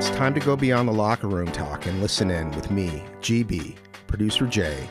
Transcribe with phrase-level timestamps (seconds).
[0.00, 3.76] It's time to go beyond the locker room talk and listen in with me, GB,
[4.06, 4.88] producer Jay,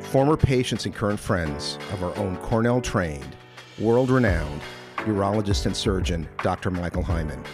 [0.00, 3.36] former patients and current friends of our own Cornell trained,
[3.78, 4.60] world renowned
[4.96, 6.72] urologist and surgeon, Dr.
[6.72, 7.44] Michael Hyman.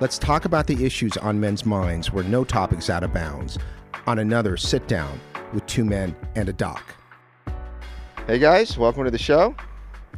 [0.00, 3.58] Let's talk about the issues on men's minds where no topic's out of bounds
[4.06, 5.20] on another sit down
[5.52, 6.94] with two men and a doc.
[8.26, 9.54] Hey guys, welcome to the show.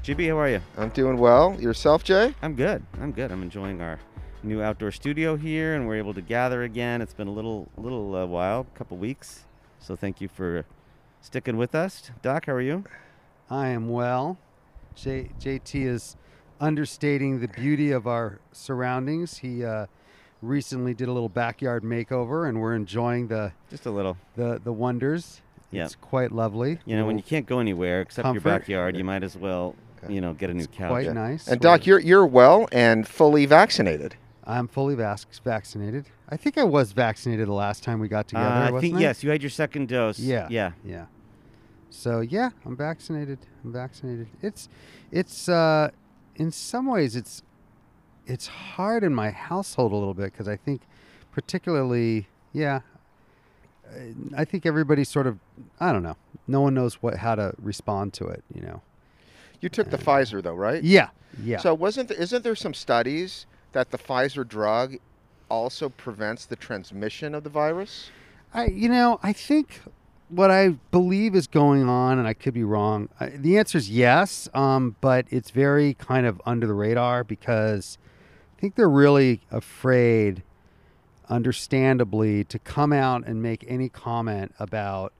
[0.05, 0.61] GB, how are you?
[0.79, 1.61] I'm doing well.
[1.61, 2.33] Yourself, Jay?
[2.43, 2.87] I'm good.
[3.01, 3.33] I'm good.
[3.33, 3.99] I'm enjoying our
[4.47, 7.03] new outdoor studio here, and we're able to gather again.
[7.03, 9.45] It's been a little, a little uh, while, a couple weeks.
[9.81, 10.65] So thank you for
[11.21, 12.47] sticking with us, Doc.
[12.47, 12.85] How are you?
[13.51, 14.39] I am well.
[14.95, 16.17] J- JT is
[16.61, 19.39] understating the beauty of our surroundings.
[19.39, 19.87] He uh,
[20.43, 24.17] recently did a little backyard makeover, and we're enjoying the Just a little.
[24.37, 25.43] the, the wonders.
[25.71, 25.85] Yeah.
[25.85, 26.79] It's quite lovely.
[26.87, 28.49] You know, when you can't go anywhere except Comfort.
[28.49, 29.75] your backyard, you might as well,
[30.09, 30.89] you know, get a new It's couch.
[30.91, 31.49] quite nice.
[31.49, 34.15] And Doc, you're you're well and fully vaccinated.
[34.47, 36.07] I'm fully vac- vaccinated.
[36.29, 38.47] I think I was vaccinated the last time we got together.
[38.47, 40.19] Uh, I wasn't think yes, you had your second dose.
[40.19, 40.47] Yeah.
[40.51, 40.73] Yeah.
[40.85, 41.07] Yeah.
[41.91, 43.39] So yeah, I'm vaccinated.
[43.65, 44.29] I'm vaccinated.
[44.43, 44.69] It's
[45.11, 45.91] it's uh
[46.37, 47.43] in some ways it's
[48.27, 50.83] it's hard in my household a little bit because I think
[51.33, 52.81] particularly yeah
[53.89, 53.99] uh,
[54.37, 55.39] I think everybody sort of
[55.81, 56.17] I don't know.
[56.47, 58.83] No one knows what how to respond to it, you know.
[59.61, 60.85] You took the Pfizer though, right?
[60.85, 61.09] Yeah.
[61.43, 61.59] Yeah.
[61.59, 64.97] So wasn't there, isn't there some studies that the Pfizer drug
[65.51, 68.11] also prevents the transmission of the virus?
[68.55, 69.83] I, you know, I think
[70.31, 73.11] what I believe is going on, and I could be wrong.
[73.21, 77.99] I, the answer is yes, um, but it's very kind of under the radar because
[78.57, 80.43] I think they're really afraid,
[81.29, 85.13] understandably, to come out and make any comment about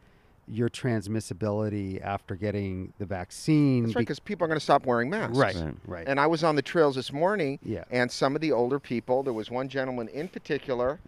[0.49, 3.85] your transmissibility after getting the vaccine.
[3.85, 5.37] That's right, because people are going to stop wearing masks.
[5.37, 5.75] right, Right.
[5.87, 6.09] right.
[6.09, 7.85] And I was on the trails this morning, Yeah.
[7.91, 11.01] and some of the older people, there was one gentleman in particular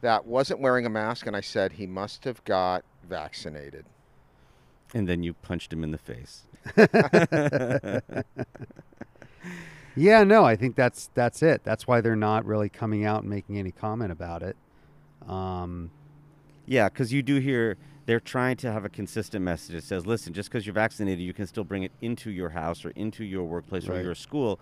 [0.00, 3.84] that wasn't wearing a mask, and I said he must have got vaccinated.
[4.94, 6.42] And then you punched him in the face.
[9.96, 11.62] yeah, no, I think that's that's it.
[11.64, 14.56] That's why they're not really coming out and making any comment about it.
[15.28, 15.90] Um,
[16.66, 17.76] Yeah, because you do hear
[18.10, 21.32] they're trying to have a consistent message that says, listen, just because you're vaccinated, you
[21.32, 24.58] can still bring it into your house or into your workplace or your school.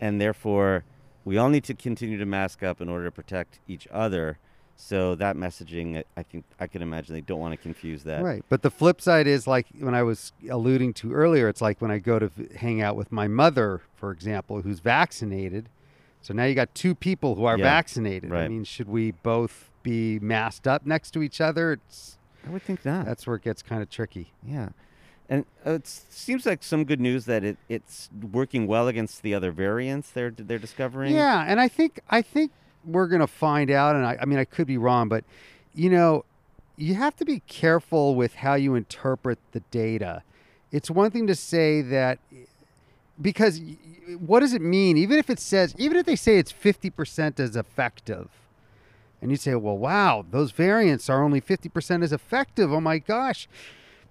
[0.00, 0.84] And therefore,
[1.24, 4.38] we all need to continue to mask up in order to protect each other.
[4.76, 8.22] So that messaging, I- think I can imagine they don't want to confuse that.
[8.22, 8.44] Right.
[8.48, 11.90] But the flip side is like when I was alluding to earlier, it's like when
[11.90, 15.68] I go to hang out with my mother, for example, who's vaccinated.
[16.20, 18.32] So now you got two people who are Yeah, vaccinated.
[18.32, 21.72] I mean, should we both be masked up next to each other?
[21.72, 22.16] It's
[22.46, 23.06] I would think not.
[23.06, 24.32] that's where it gets kind of tricky.
[24.46, 24.70] Yeah.
[25.28, 29.34] And uh, it seems like some good news that it, it's working well against the
[29.34, 31.14] other variants they're, they're discovering.
[31.14, 32.50] Yeah, and I think I think
[32.84, 35.24] we're gonna find out, and I, I mean I could be wrong, but
[35.74, 36.24] you know,
[36.76, 40.22] you have to be careful with how you interpret the data.
[40.70, 42.18] It's one thing to say that
[43.20, 43.60] because
[44.18, 44.96] what does it mean?
[44.96, 48.28] Even if it says, even if they say it's fifty percent as effective,
[49.22, 52.70] and you say, well, wow, those variants are only fifty percent as effective.
[52.72, 53.48] Oh my gosh,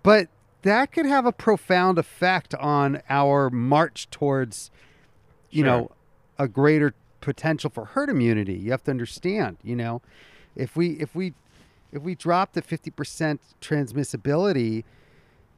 [0.01, 0.29] but
[0.63, 4.71] that could have a profound effect on our march towards,
[5.49, 5.65] you Sure.
[5.65, 5.91] know,
[6.39, 8.53] a greater potential for herd immunity.
[8.53, 10.01] You have to understand, you know,
[10.55, 11.33] if we if we
[11.91, 14.85] if we drop the 50% transmissibility,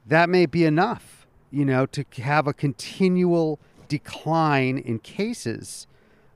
[0.07, 5.85] that may be enough, you know, to have a continual decline in cases.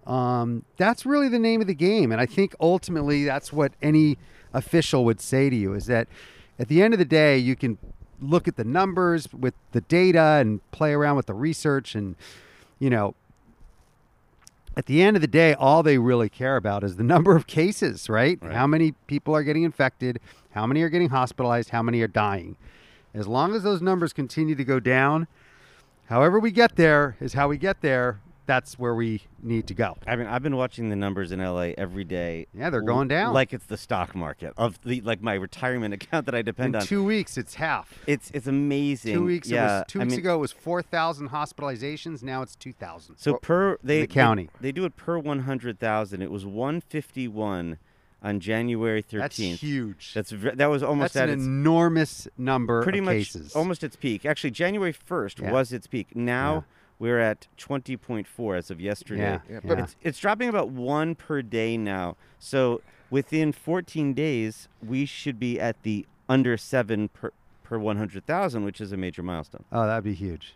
[0.07, 2.11] Um, that's really the name of the game.
[2.11, 4.17] And I think ultimately that's what any
[4.53, 6.07] official would say to you is that
[6.57, 7.77] at the end of the day, you can
[8.19, 12.15] look at the numbers with the data and play around with the research and,
[12.79, 13.13] you know,
[14.77, 17.45] at the end of the day, all they really care about is the number of
[17.45, 18.39] cases, right?
[18.41, 18.53] Right.
[18.53, 20.19] How many people are getting infected,
[20.51, 22.55] how many are getting hospitalized, how many are dying.
[23.13, 25.27] As long as those numbers continue to go down,
[26.05, 28.21] however we get there is how we get there.
[28.47, 29.97] That's where we need to go.
[30.07, 32.47] I mean, I've been watching the numbers in LA every day.
[32.53, 33.33] Yeah, they're going down.
[33.33, 36.79] like it's the stock market of the like my retirement account that I depend on.
[36.79, 36.87] In on.
[36.87, 37.93] two weeks, it's half.
[38.07, 39.13] it's it's amazing.
[39.15, 39.59] Two weeks, yeah.
[39.59, 42.23] it was, two I weeks mean, ago, it was 4,000 hospitalizations.
[42.23, 43.17] Now it's 2,000.
[43.17, 44.49] So per they the county.
[44.61, 46.21] they, do it per one hundred thousand.
[46.21, 47.77] It was one fifty one
[48.23, 49.19] on January 13th.
[49.19, 50.13] That's huge.
[50.13, 53.55] That's that was almost That's at an its enormous number pretty of much cases.
[53.55, 54.25] almost its peak.
[54.25, 55.51] Actually, January first Yeah.
[55.51, 56.15] was its peak.
[56.15, 56.63] Now.
[56.99, 59.21] We're at twenty point four as of yesterday.
[59.21, 59.59] Yeah, Yeah, yeah.
[59.63, 62.15] but It's it's dropping about one per day now.
[62.39, 67.31] So within 14 days, we should be at the under seven per
[67.63, 69.63] per 100,000, which is a major milestone.
[69.71, 70.55] oh, that'd be huge.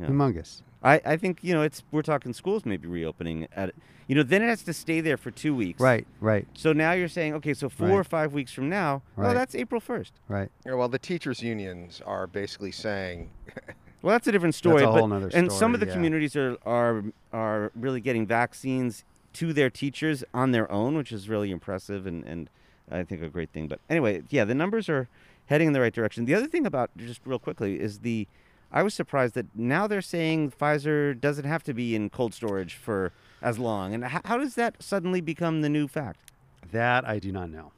[0.00, 0.06] Yeah.
[0.08, 0.62] Humongous.
[0.82, 3.74] I, I think you know it's we're talking schools maybe reopening at
[4.06, 5.80] you know then it has to stay there for two weeks.
[5.80, 7.94] Right, right, So now you're saying okay, so four Right.
[7.94, 9.34] or five weeks from now, oh Right.
[9.34, 10.12] that's April first.
[10.28, 10.50] right.
[10.66, 13.30] Yeah, well, the teachers' unions are basically saying,
[14.02, 14.82] Well, that's a different story.
[14.82, 15.92] a but- whole nother and some of the yeah.
[15.92, 19.04] communities are, are are really getting vaccines
[19.34, 22.48] to their teachers on their own, which is really impressive and, and
[22.90, 23.68] I think a great thing.
[23.68, 25.08] But anyway, yeah, the numbers are
[25.46, 26.24] heading in the right direction.
[26.24, 28.26] The other thing about just real quickly is the
[28.72, 32.74] I was surprised that now they're saying Pfizer doesn't have to be in cold storage
[32.74, 33.94] for as long.
[33.94, 36.32] And how, how does that suddenly become the new fact?
[36.72, 37.72] That I do not know.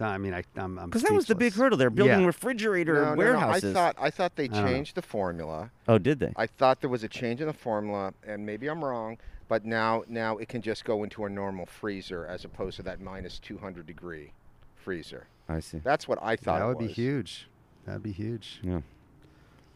[0.00, 1.76] I mean, I, I'm, I'm Because that was the big hurdle.
[1.76, 2.26] They're building Yeah.
[2.26, 3.48] refrigerator no, no, no.
[3.48, 5.70] I thought I thought they I don't changed the formula.
[5.88, 6.32] oh, did they?
[6.36, 9.18] I thought there was a change in the formula, and maybe I'm wrong,
[9.48, 13.00] but now now it can just go into a normal freezer as opposed to that
[13.00, 14.32] minus 200 degree
[14.76, 15.26] freezer.
[15.48, 15.78] I see.
[15.78, 16.58] That's what I thought.
[16.60, 17.48] That it would be huge.
[17.86, 18.60] That'd be huge.
[18.62, 18.80] Yeah.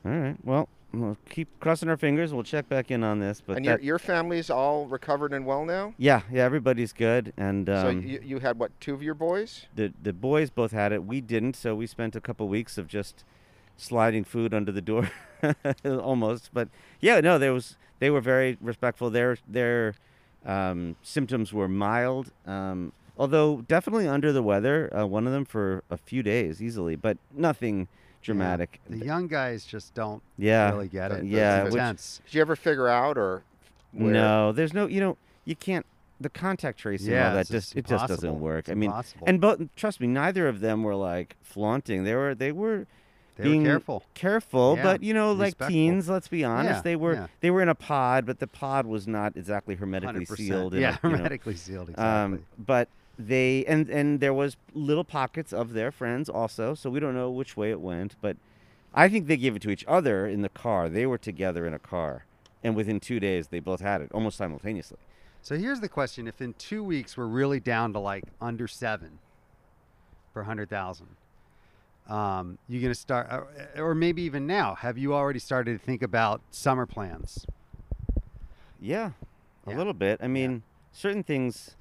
[0.05, 0.37] All right.
[0.45, 2.33] Well, we'll keep crossing our fingers.
[2.33, 3.43] We'll check back in on this.
[3.45, 5.95] But and your, that, your family's all recovered and well now.
[5.99, 7.33] yeah, yeah, everybody's good.
[7.37, 9.67] And so um, you, you had what two of your boys?
[9.75, 11.05] the the boys both had it.
[11.05, 13.25] We didn't, so we spent a couple weeks of just
[13.77, 15.11] sliding food under the door,
[15.85, 16.51] almost.
[16.53, 16.69] But
[17.01, 19.11] yeah, no, there was they were very respectful.
[19.11, 19.95] Their their
[20.45, 24.95] um, symptoms were mild, um, although definitely under the weather.
[24.97, 27.89] Uh, one of them for a few days easily, but nothing
[28.23, 28.81] dramatic.
[28.89, 30.71] The young guys just don't Yeah.
[30.71, 31.25] really get it.
[31.25, 33.43] Yeah, It's which- Did you ever figure out or?
[33.93, 34.13] Where?
[34.13, 34.87] No, there's no.
[34.87, 35.85] You know, you can't.
[36.21, 38.61] The contact tracing, Yeah, all that just just it just doesn't work.
[38.61, 39.27] It's I mean, impossible.
[39.27, 42.05] and but trust me, neither of them were like flaunting.
[42.05, 42.87] They were they were
[43.37, 44.03] They being were careful.
[44.15, 45.73] careful, Yeah, but you know, like respectful.
[45.75, 46.09] teens.
[46.09, 47.27] Let's be honest, Yeah, they were yeah.
[47.41, 50.37] they were in a pod, but the pod was not exactly hermetically 100%.
[50.37, 50.75] sealed.
[50.75, 51.89] Yeah, a, you know, hermetically sealed.
[51.91, 52.05] Exactly.
[52.37, 52.89] um, but
[53.27, 57.31] they and and there was little pockets of their friends also, so we don't know
[57.31, 58.17] which way it went.
[58.21, 58.37] But
[58.95, 60.89] I think they gave it to each other in the car.
[60.89, 62.25] They were together in a car,
[62.63, 64.99] and within two days they both had it almost simultaneously.
[65.41, 69.19] So here's the question: If in two weeks we're really down to like under seven
[70.35, 71.09] per hundred thousand,
[72.09, 76.03] um, you gonna start, or, or maybe even now, have you already started to think
[76.03, 77.45] about summer plans?
[78.81, 79.11] Yeah,
[79.67, 79.77] a Yeah.
[79.77, 80.21] little bit.
[80.23, 81.77] I mean, certain things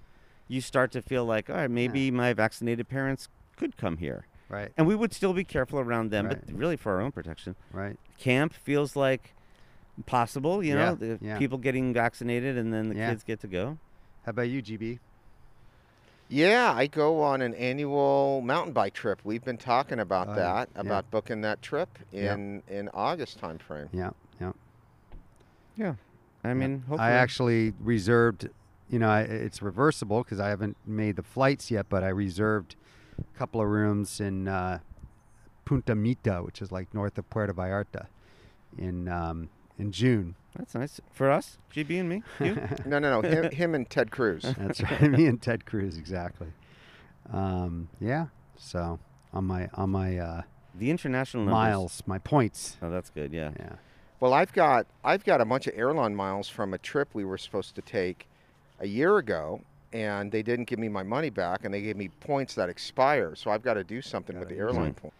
[0.51, 4.25] you start to feel like, all right, maybe my vaccinated parents could come here.
[4.49, 6.45] Right, And we would still be careful around them, Right.
[6.45, 7.55] but really for our own protection.
[7.71, 7.97] right.
[8.17, 9.33] Camp feels like
[10.05, 11.37] possible, you Yeah, know, the yeah.
[11.37, 13.11] people getting vaccinated and then the Yeah.
[13.11, 13.77] kids get to go.
[14.25, 14.99] How about you, GB?
[16.27, 19.21] Yeah, I go on an annual mountain bike trip.
[19.23, 20.81] We've been talking about yeah, that, yeah.
[20.81, 22.33] about booking that trip Yeah.
[22.33, 23.87] in in August timeframe.
[23.93, 24.11] Yeah,
[24.41, 24.51] yeah.
[25.77, 25.93] Yeah.
[26.43, 26.99] I mean, hopefully.
[26.99, 28.49] I actually reserved.
[28.91, 32.75] You know, I, it's reversible because I haven't made the flights yet, but I reserved
[33.17, 34.79] a couple of rooms in uh,
[35.65, 38.07] Punta Mita, which is like north of Puerto Vallarta,
[38.77, 39.49] in um,
[39.79, 40.35] in June.
[40.57, 40.99] That's nice.
[41.11, 42.55] For us, GB and me, you?
[42.85, 43.27] No, no, no.
[43.27, 44.43] him, him and Ted Cruz.
[44.57, 45.01] That's right.
[45.11, 46.47] Me and Ted Cruz, exactly.
[47.31, 48.27] Um, yeah.
[48.57, 48.99] So
[49.33, 50.41] on my on my uh,
[50.75, 51.53] the international numbers.
[51.53, 52.77] miles, my points.
[52.81, 53.31] Oh, that's good.
[53.31, 53.51] Yeah.
[53.57, 53.75] Yeah.
[54.19, 57.37] Well, I've got I've got a bunch of airline miles from a trip we were
[57.37, 58.27] supposed to take
[58.81, 59.61] a year ago,
[59.93, 63.33] and they didn't give me my money back, and they gave me points that expire.
[63.35, 64.93] So I've got to do something with the airline them.
[64.95, 65.15] points.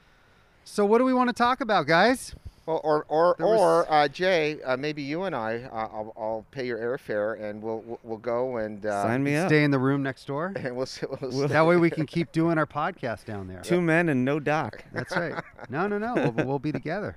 [0.65, 2.35] So what do we want to talk about, guys?
[2.67, 6.13] Well, or or There was- or uh, Jay, uh, maybe you and I, uh, I'll,
[6.15, 9.49] I'll pay your airfare, and we'll we'll, we'll go and uh, Sign me up.
[9.49, 10.53] Stay in the room next door.
[10.55, 13.61] and we'll, s- we'll, We'll- that way we can keep doing our podcast down there.
[13.61, 14.85] Two men and no doc.
[14.93, 15.43] That's right.
[15.69, 16.13] No, no, no.
[16.35, 17.15] We'll, we'll be together.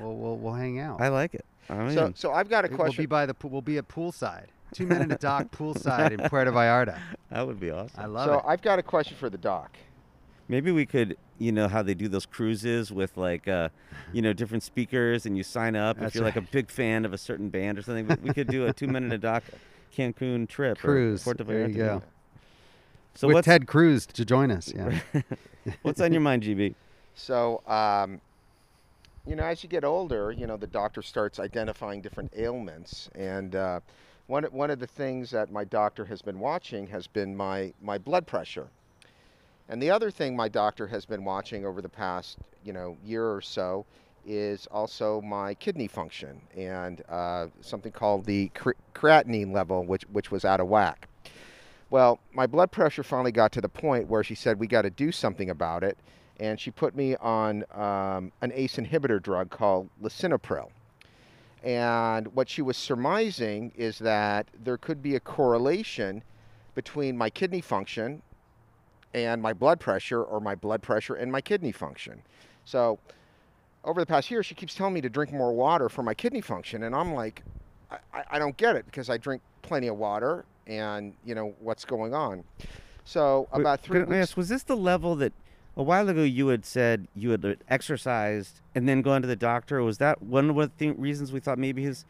[0.00, 1.02] We'll, we'll, we'll hang out.
[1.02, 1.44] I like it.
[1.68, 2.78] I mean, So so I've got a question.
[2.78, 3.06] We'll be question.
[3.08, 3.36] by the.
[3.46, 4.46] We'll be at poolside.
[4.72, 6.98] Two men in a doc poolside in Puerto Vallarta.
[7.30, 8.00] that would be awesome.
[8.00, 8.44] I love So it.
[8.46, 9.76] I've got a question for the doc.
[10.48, 13.68] Maybe we could, you know, how they do those cruises with like, uh,
[14.12, 17.12] you know, different speakers, and you sign up if you're like a big fan of
[17.12, 18.06] a certain band or something.
[18.06, 19.42] We- We could do a two minute a doc
[19.94, 21.22] Cancun trip Cruise.
[21.22, 21.76] or Puerto There you Vallarta.
[21.76, 22.02] go.
[23.14, 24.72] So With what's Ted Cruz to join us.
[24.74, 25.00] Yeah.
[25.82, 26.74] what's on your mind, GB?
[27.14, 28.20] So, um,
[29.26, 33.10] you know, as you get older, you know, the doctor starts identifying different ailments.
[33.16, 33.80] And uh,
[34.28, 37.98] one, one of the things that my doctor has been watching has been my, my
[37.98, 38.68] blood pressure.
[39.70, 43.24] And the other thing my doctor has been watching over the past, you know, year
[43.24, 43.84] or so
[44.26, 48.50] is also my kidney function and uh, something called the
[48.94, 51.08] creatinine level, which, which was out of whack.
[51.90, 54.90] Well, my blood pressure finally got to the point where she said, we got to
[54.90, 55.96] do something about it.
[56.38, 60.68] And she put me on um, an ACE inhibitor drug called lisinopril.
[61.62, 66.22] And what she was surmising is that there could be a correlation
[66.74, 68.22] between my kidney function
[69.14, 72.22] and my blood pressure, or my blood pressure and my kidney function.
[72.64, 72.98] So
[73.84, 76.40] over the past year, she keeps telling me to drink more water for my kidney
[76.42, 77.42] function, and I'm like,
[77.90, 77.98] I,
[78.32, 82.12] I- don't get it because I drink plenty of water, and you know what's going
[82.14, 82.44] on.
[83.04, 84.28] So about three can I weeks.
[84.30, 85.32] ask, was this the level that
[85.78, 89.36] a while ago you had said you had uh, exercised and then gone to the
[89.36, 89.82] doctor?
[89.82, 92.04] Was that one of the thi- reasons we thought maybe his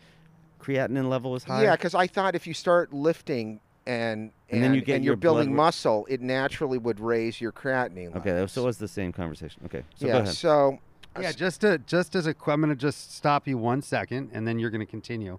[0.60, 1.62] creatinine level was high?
[1.64, 5.12] Yeah, because I thought if you start lifting and And then you get and your
[5.12, 8.16] you're building blood- muscle, it naturally would raise your creatinine.
[8.16, 8.52] Okay, levels.
[8.52, 9.62] so it was the same conversation.
[9.66, 10.12] Okay, so yeah.
[10.14, 10.34] go ahead.
[10.34, 10.78] So
[11.20, 14.30] Yeah, just to just as a qu- I'm going to just stop you one second,
[14.32, 15.38] and then you're going to continue.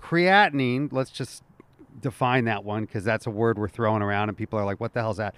[0.00, 0.92] Creatinine.
[0.92, 1.42] Let's just
[2.00, 4.92] define that one because that's a word we're throwing around, and people are like, "What
[4.94, 5.34] the hell's that?"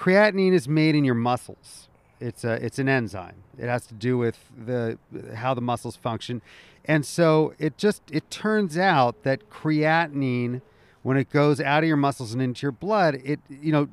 [0.00, 1.88] Creatinine is made in your muscles.
[2.20, 3.42] It's a it's an enzyme.
[3.58, 4.98] It has to do with the
[5.34, 6.40] how the muscles function,
[6.86, 10.62] and so it just it turns out that creatinine,
[11.02, 13.88] when it goes out of your muscles and into your blood, it you know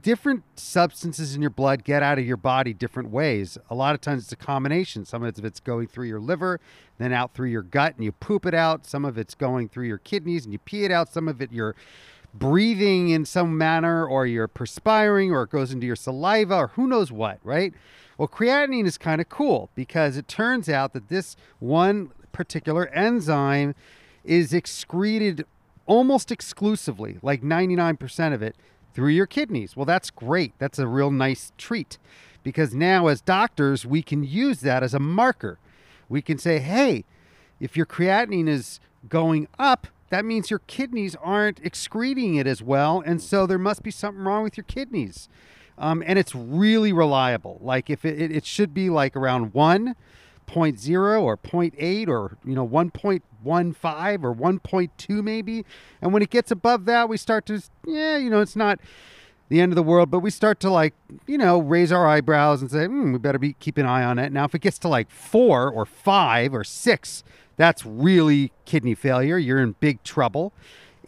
[0.00, 3.58] different substances in your blood get out of your body different ways.
[3.68, 5.04] A lot of times it's a combination.
[5.04, 6.60] Some of it's going through your liver,
[6.96, 8.86] then out through your gut and you poop it out.
[8.86, 11.12] Some of it's going through your kidneys and you pee it out.
[11.12, 11.74] Some of it you're
[12.34, 16.86] breathing in some manner or you're perspiring or it goes into your saliva or who
[16.86, 17.74] knows what, right?
[18.18, 23.74] Well, creatinine is kind of cool because it turns out that this one particular enzyme
[24.24, 25.44] is excreted
[25.86, 28.56] almost exclusively, like 99% of it,
[28.94, 29.76] through your kidneys.
[29.76, 30.52] Well, that's great.
[30.58, 31.98] That's a real nice treat
[32.42, 35.58] because now, as doctors, we can use that as a marker.
[36.08, 37.04] We can say, hey,
[37.60, 43.02] if your creatinine is going up, that means your kidneys aren't excreting it as well.
[43.04, 45.30] And so there must be something wrong with your kidneys.
[45.78, 47.58] Um, and it's really reliable.
[47.62, 49.94] Like if it, it, it should be like around 1.0
[51.22, 53.22] or 0.8 or, you know, 1.15
[54.22, 55.64] or 1.2 maybe.
[56.02, 58.80] And when it gets above that, we start to, yeah, you know, it's not
[59.48, 60.92] the end of the world, but we start to like,
[61.26, 64.18] you know, raise our eyebrows and say, hmm, we better be keep an eye on
[64.18, 64.30] it.
[64.30, 67.24] Now, if it gets to like four or five or six,
[67.62, 69.38] that's really kidney failure.
[69.38, 70.52] You're in big trouble.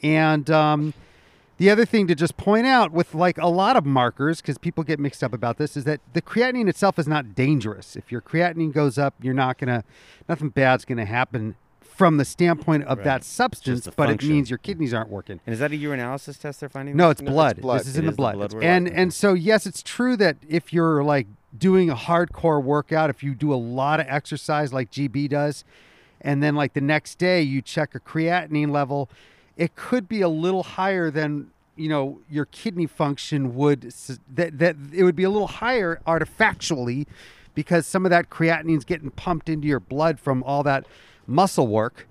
[0.04, 0.94] And um,
[1.56, 4.84] the other thing to just point out with like a lot of markers, because people
[4.84, 7.96] get mixed up about this, is that the creatinine itself is not dangerous.
[7.96, 9.82] If your creatinine goes up, you're not gonna,
[10.28, 13.04] nothing bad's gonna happen from the standpoint of Right.
[13.04, 14.30] that substance, but function.
[14.30, 15.40] it means your kidneys aren't working.
[15.46, 16.96] And is that a urinalysis test they're finding?
[16.96, 17.60] No, it's No, it's blood.
[17.60, 17.80] blood.
[17.80, 18.50] This is It in the is the blood.
[18.50, 23.10] blood and and so yes, it's true that if you're like doing a hardcore workout,
[23.10, 25.64] if you do a lot of exercise like GB does,
[26.24, 29.08] and then like the next day you check a creatinine level,
[29.56, 33.92] it could be a little higher than you know your kidney function would
[34.32, 37.06] that that it would be a little higher artifactually
[37.54, 40.86] because some of that creatinine's getting pumped into your blood from all that
[41.26, 42.08] muscle work.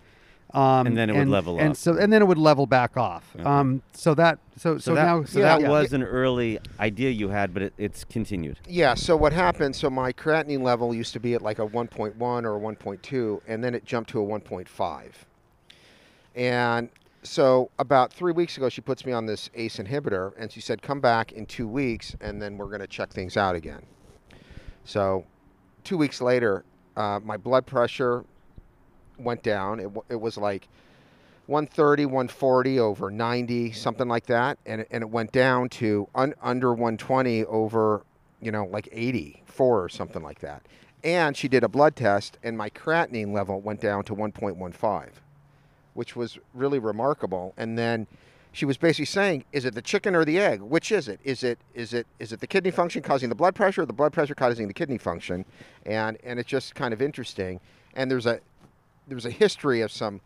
[0.53, 1.77] Um, And then it would level and off.
[1.77, 3.35] so and then it would level back off.
[3.43, 5.69] Um, so that so so, So, that, now so yeah, that yeah.
[5.69, 8.59] was an early idea you had, but it, it's continued.
[8.67, 9.75] Yeah, so what happened?
[9.75, 13.63] So my creatinine level used to be at like a 1.1 or a 1.2, and
[13.63, 15.11] then it jumped to a 1.5.
[16.35, 16.89] And
[17.23, 20.81] so about three weeks ago, she puts me on this ACE inhibitor, and she said,
[20.81, 23.81] "Come back in two weeks, and then we're going to check things out again."
[24.85, 25.25] So,
[25.83, 26.65] two weeks later,
[26.97, 28.25] uh, my blood pressure
[29.17, 29.79] went down.
[29.79, 30.67] It, it was like
[31.47, 36.33] 130, 140 over 90, something like that, and it, and it went down to un,
[36.41, 38.03] under 120 over,
[38.41, 40.63] you know, like 84 or something like that.
[41.03, 45.09] And she did a blood test, and my creatinine level went down to 1.15,
[45.93, 47.53] which was really remarkable.
[47.57, 48.07] And then
[48.53, 50.61] she was basically saying, "Is it the chicken or the egg?
[50.61, 51.19] Which is it?
[51.23, 53.93] Is it is it is it the kidney function causing the blood pressure, or the
[53.93, 55.43] blood pressure causing the kidney function?"
[55.85, 57.59] And and it's just kind of interesting.
[57.95, 58.39] And there's a
[59.07, 60.21] there's a history of some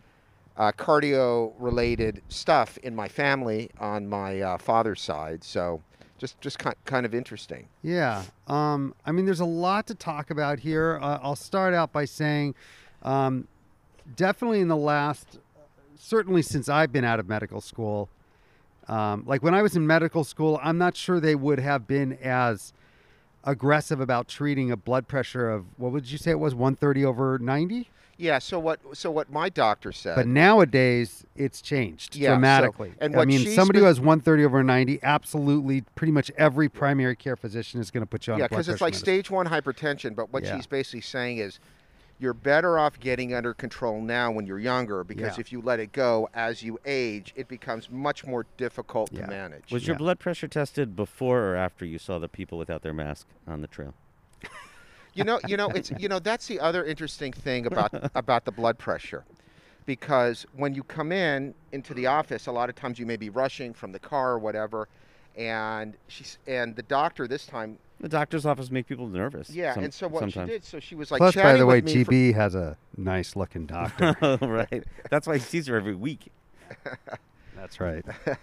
[0.58, 5.44] uh, cardio related stuff in my family on my uh, father's side.
[5.44, 5.82] So
[6.18, 7.68] just just ki- kind of interesting.
[7.84, 8.24] Yeah.
[8.48, 11.00] Um, I mean, there's a lot to talk about here.
[11.02, 12.56] Uh, I'll start out by saying,
[13.04, 13.48] um,
[14.16, 15.40] definitely in the last,
[15.96, 18.10] certainly since I've been out of medical school,
[18.88, 22.14] um, like when I was in medical school, I'm not sure they would have been
[22.14, 22.74] as
[23.44, 27.38] aggressive about treating a blood pressure of what would you say it was 130 over
[27.38, 28.40] 90 Yeah.
[28.40, 30.16] So what so what my doctor said.
[30.16, 34.00] but nowadays it's changed Yeah, so- dramatically and i what mean she's somebody who has
[34.00, 38.34] 130 over 90 absolutely pretty much every primary care physician is going to put you
[38.34, 39.06] on yeah, because it's like medicine.
[39.06, 40.16] stage one hypertension.
[40.16, 40.56] But what Yeah.
[40.56, 41.60] she's basically saying is,
[42.20, 45.42] you're better off getting under control now when you're younger because Yeah.
[45.42, 49.22] if you let it go as you age, it becomes much more difficult Yeah.
[49.22, 49.72] to manage.
[49.72, 53.28] Was your blood pressure tested before or after you saw the people without their mask
[53.48, 53.94] on the trail?
[55.18, 58.52] you know, you know, it's you know that's the other interesting thing about about the
[58.52, 59.26] blood pressure,
[59.86, 63.30] because when you come in into the office, a lot of times you may be
[63.30, 64.88] rushing from the car or whatever,
[65.36, 69.50] and she's and the doctor this time The doctor's office make people nervous.
[69.50, 70.50] Yeah, some- and so what sometimes.
[70.50, 72.54] she did, so she was like Plus, by chatting the way, with for- GB has
[72.54, 74.16] a nice looking doctor.
[74.22, 74.84] oh, right.
[75.10, 76.28] That's why he sees her every week.
[77.56, 78.06] That's right.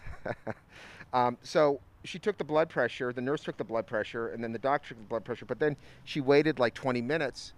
[1.13, 3.13] Um, so she took the blood pressure.
[3.13, 5.47] The nurse took the blood pressure, and then the doctor took the blood pressure.
[5.47, 7.53] But then she waited like 20 minutes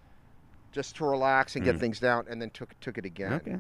[0.73, 1.81] just to relax and get Mm.
[1.81, 3.33] things down, and then took took it again.
[3.33, 3.59] Okay.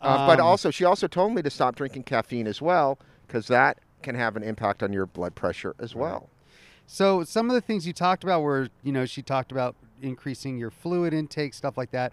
[0.00, 3.46] Uh, but Um, also, she also told me to stop drinking caffeine as well, because
[3.48, 6.28] that can have an impact on your blood pressure as well.
[6.86, 10.58] So some of the things you talked about were, you know, she talked about increasing
[10.58, 12.12] your fluid intake, stuff like that.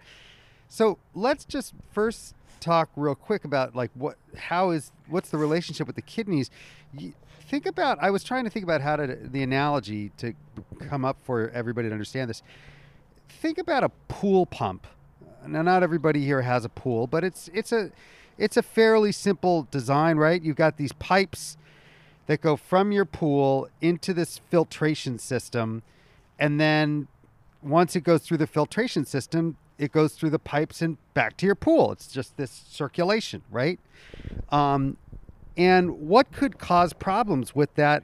[0.70, 5.88] So let's just first talk real quick about like what, how is, what's the relationship
[5.88, 6.50] with the kidneys?
[6.98, 7.14] You,
[7.52, 8.00] think about.
[8.02, 10.34] I was trying to think about how to the analogy to
[10.80, 12.42] come up for everybody to understand this.
[13.28, 14.88] Think about a pool pump.
[15.46, 17.92] Now, not everybody here has a pool, but it's it's a
[18.38, 20.42] it's a fairly simple design, right?
[20.42, 21.58] You've got these pipes
[22.28, 25.84] that go from your pool into this filtration system.
[26.40, 27.08] And then
[27.62, 31.46] once it goes through the filtration system, it goes through the pipes and back to
[31.48, 31.92] your pool.
[31.92, 33.80] It's just this circulation, right?
[34.50, 34.98] Um,
[35.58, 38.04] and what could cause problems with that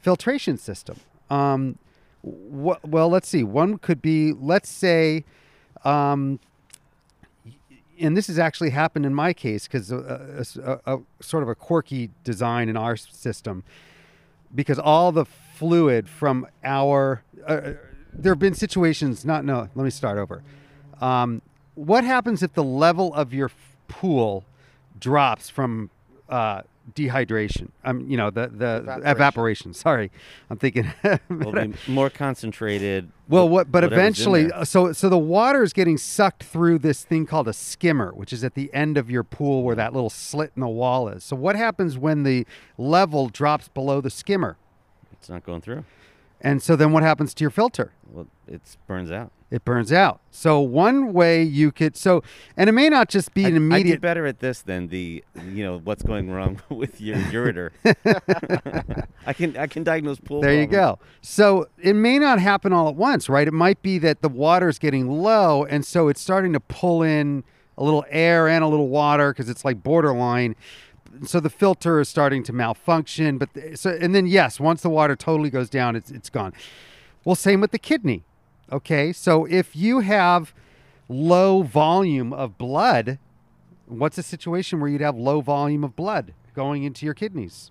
[0.00, 1.00] filtration system?
[1.28, 1.78] Um,
[2.22, 3.42] wh- well, let's see.
[3.42, 5.24] One could be, let's say,
[5.84, 6.38] um,
[7.98, 11.56] and this has actually happened in my case because a, a, a, sort of a
[11.56, 13.64] quirky design in our system
[14.54, 17.72] because all the fluid from our uh,
[18.12, 20.42] there have been situations not no let me start over
[21.00, 21.42] um,
[21.74, 23.50] what happens if the level of your
[23.88, 24.44] pool
[24.98, 25.90] drops from
[26.28, 26.62] uh,
[26.94, 29.06] dehydration um, you know the the Evaporation.
[29.06, 30.10] evaporation, sorry
[30.48, 30.90] i'm thinking
[31.28, 33.10] Will be more concentrated.
[33.28, 33.70] well, what?
[33.70, 37.52] But eventually, uh, so so the water is getting sucked through this thing called a
[37.52, 40.68] skimmer, which is at the end of your pool where that little slit in the
[40.68, 41.24] wall is.
[41.24, 42.46] So what happens when the
[42.78, 44.56] level drops below the skimmer?
[45.12, 45.84] it's not going through.
[46.40, 47.92] And so then what happens to your filter?
[48.06, 49.32] Well, it burns out.
[49.50, 50.20] It burns out.
[50.30, 52.22] So one way you could so,
[52.56, 54.00] and it may not just be an immediate.
[54.00, 57.70] better at this than the, you know, what's going wrong with your ureter.
[59.26, 60.42] I can I can diagnose pool.
[60.42, 60.98] There you go.
[61.22, 63.48] So it may not happen all at once, right?
[63.48, 67.02] It might be that the water is getting low, and so it's starting to pull
[67.02, 67.42] in
[67.78, 70.56] a little air and a little water because it's like borderline.
[71.24, 73.38] So the filter is starting to malfunction.
[73.38, 76.52] But th- so and then yes, once the water totally goes down, it's it's gone.
[77.24, 78.24] Well, same with the kidney.
[78.70, 80.52] Okay, so if you have
[81.08, 83.18] low volume of blood,
[83.86, 87.70] what's a situation where you'd have low volume of blood going into your kidneys?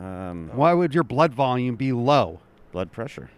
[0.00, 2.40] Um, Why would your blood volume be low?
[2.72, 3.30] blood pressure.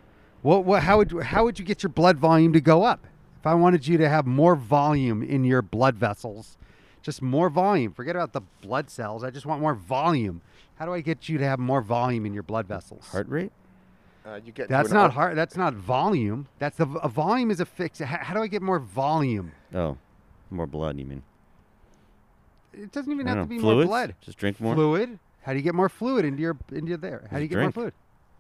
[0.43, 3.07] What, what, how would how would you get your blood volume to go up?
[3.39, 6.59] If I wanted you to have more volume in your blood vessels,
[7.03, 7.93] just more volume.
[7.93, 9.23] Forget about the blood cells.
[9.25, 10.41] I just want more volume.
[10.77, 13.07] How do I get you to have more volume in your blood vessels?
[13.09, 13.53] Heart rate.
[14.27, 15.37] Uh, you get That's not o- hard.
[15.39, 16.49] That's not volume.
[16.59, 17.99] That's the a volume is a fix.
[18.01, 19.53] How, how do I get more volume?
[19.75, 19.97] Oh,
[20.51, 20.99] more blood.
[20.99, 21.23] You mean?
[22.73, 23.77] It doesn't even I have don't to be Fluids?
[23.77, 24.15] more blood.
[24.21, 24.75] Just drink more.
[24.75, 25.19] Fluid.
[25.43, 27.27] How do you get more fluid into your into your there?
[27.31, 27.75] How do you get drink.
[27.77, 27.95] more fluid?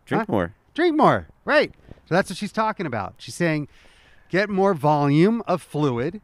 [0.05, 0.33] Drink Huh?
[0.33, 0.55] more.
[0.75, 1.27] drink more.
[1.45, 1.75] Right.
[2.07, 3.15] So that's what she's talking about.
[3.19, 3.69] She's saying
[4.29, 6.21] get more volume of fluid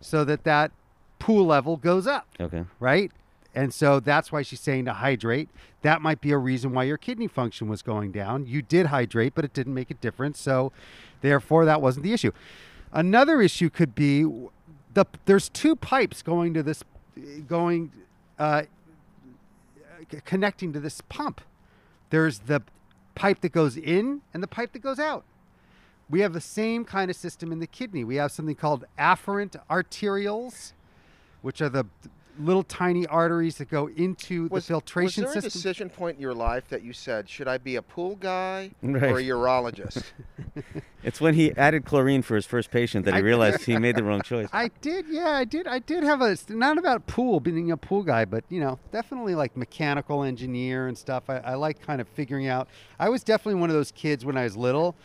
[0.00, 0.72] so that that
[1.18, 2.64] pool level goes up, Okay.
[2.80, 3.10] right?
[3.54, 5.48] And so that's why she's saying to hydrate.
[5.82, 8.46] That might be a reason why your kidney function was going down.
[8.46, 10.40] You did hydrate, but it didn't make a difference.
[10.40, 10.72] So
[11.20, 12.32] therefore that wasn't the issue.
[12.92, 14.24] Another issue could be
[14.92, 16.82] the there's two pipes going to this
[17.46, 17.92] going
[18.38, 18.62] uh,
[20.24, 21.40] connecting to this pump.
[22.10, 22.62] There's the
[23.14, 25.24] pipe that goes in and the pipe that goes out.
[26.10, 28.04] We have the same kind of system in the kidney.
[28.04, 30.72] We have something called afferent arterioles,
[31.44, 31.84] which are the
[32.40, 35.24] little tiny arteries that go into was, the filtration system.
[35.26, 35.58] was there system.
[35.60, 38.72] a decision point in your life that you said, should I be a pool guy
[38.82, 39.12] Right.
[39.12, 40.02] or a urologist?
[41.04, 43.94] It's when he added chlorine for his first patient that he I- realized he made
[43.94, 44.48] the wrong choice.
[44.54, 45.66] I did, yeah, I did.
[45.66, 49.34] I did have a not about pool being a pool guy, but you know, definitely
[49.34, 51.24] like mechanical engineer and stuff.
[51.28, 52.68] I, I like kind of figuring out.
[52.98, 54.96] I was definitely one of those kids when I was little.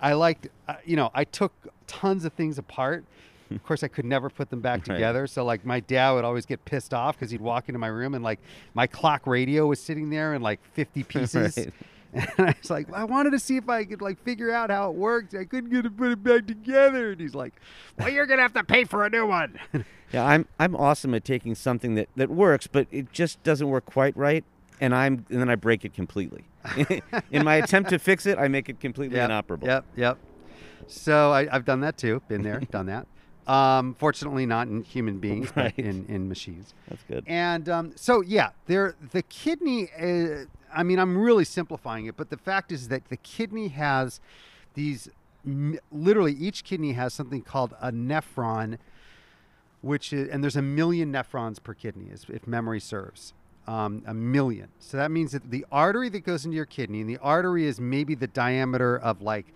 [0.00, 1.52] I liked, uh, you know, I took
[1.88, 3.04] tons of things apart.
[3.50, 4.94] Of course, I could never put them back Right.
[4.96, 5.26] together.
[5.26, 8.14] So, like, my dad would always get pissed off because he'd walk into my room
[8.14, 8.40] and like
[8.74, 11.56] my clock radio was sitting there in like 50 pieces.
[11.56, 11.72] Right.
[12.14, 14.88] And I was like, I wanted to see if I could like figure out how
[14.88, 15.34] it worked.
[15.34, 17.10] I couldn't get to put it back together.
[17.12, 17.52] And he's like,
[17.98, 19.58] Well, you're gonna have to pay for a new one.
[20.10, 23.84] Yeah, I'm I'm awesome at taking something that, that works, but it just doesn't work
[23.84, 24.42] quite right,
[24.80, 26.44] and I'm and then I break it completely.
[27.30, 29.68] In my attempt to fix it, I make it completely Yep, inoperable.
[29.68, 30.18] Yep, yep.
[30.86, 32.22] So I, I've done that too.
[32.26, 33.06] Been there, done that.
[33.48, 35.74] Um, fortunately, not in human beings, Right.
[35.74, 36.74] but in in machines.
[36.88, 37.24] That's good.
[37.26, 39.88] And um, so, yeah, there the kidney.
[39.98, 44.20] Uh, I mean, I'm really simplifying it, but the fact is that the kidney has
[44.74, 45.08] these.
[45.90, 48.76] Literally, each kidney has something called a nephron,
[49.80, 53.32] which is, and there's a million nephrons per kidney, if memory serves.
[53.66, 54.68] Um, a million.
[54.78, 57.78] So that means that the artery that goes into your kidney, and the artery is
[57.80, 59.46] maybe the diameter of like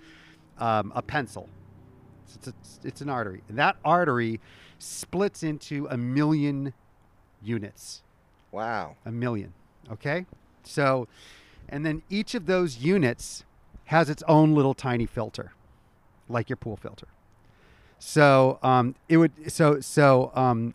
[0.58, 1.48] um, a pencil.
[2.24, 3.42] It's, it's, it's an artery.
[3.48, 4.40] And that artery
[4.78, 6.72] splits into a million
[7.42, 8.02] units.
[8.50, 8.96] Wow.
[9.04, 9.52] A million.
[9.90, 10.26] Okay?
[10.64, 11.08] So,
[11.68, 13.44] and then each of those units
[13.86, 15.52] has its own little tiny filter,
[16.28, 17.08] like your pool filter.
[17.98, 20.74] So, um, it would, so, so, um,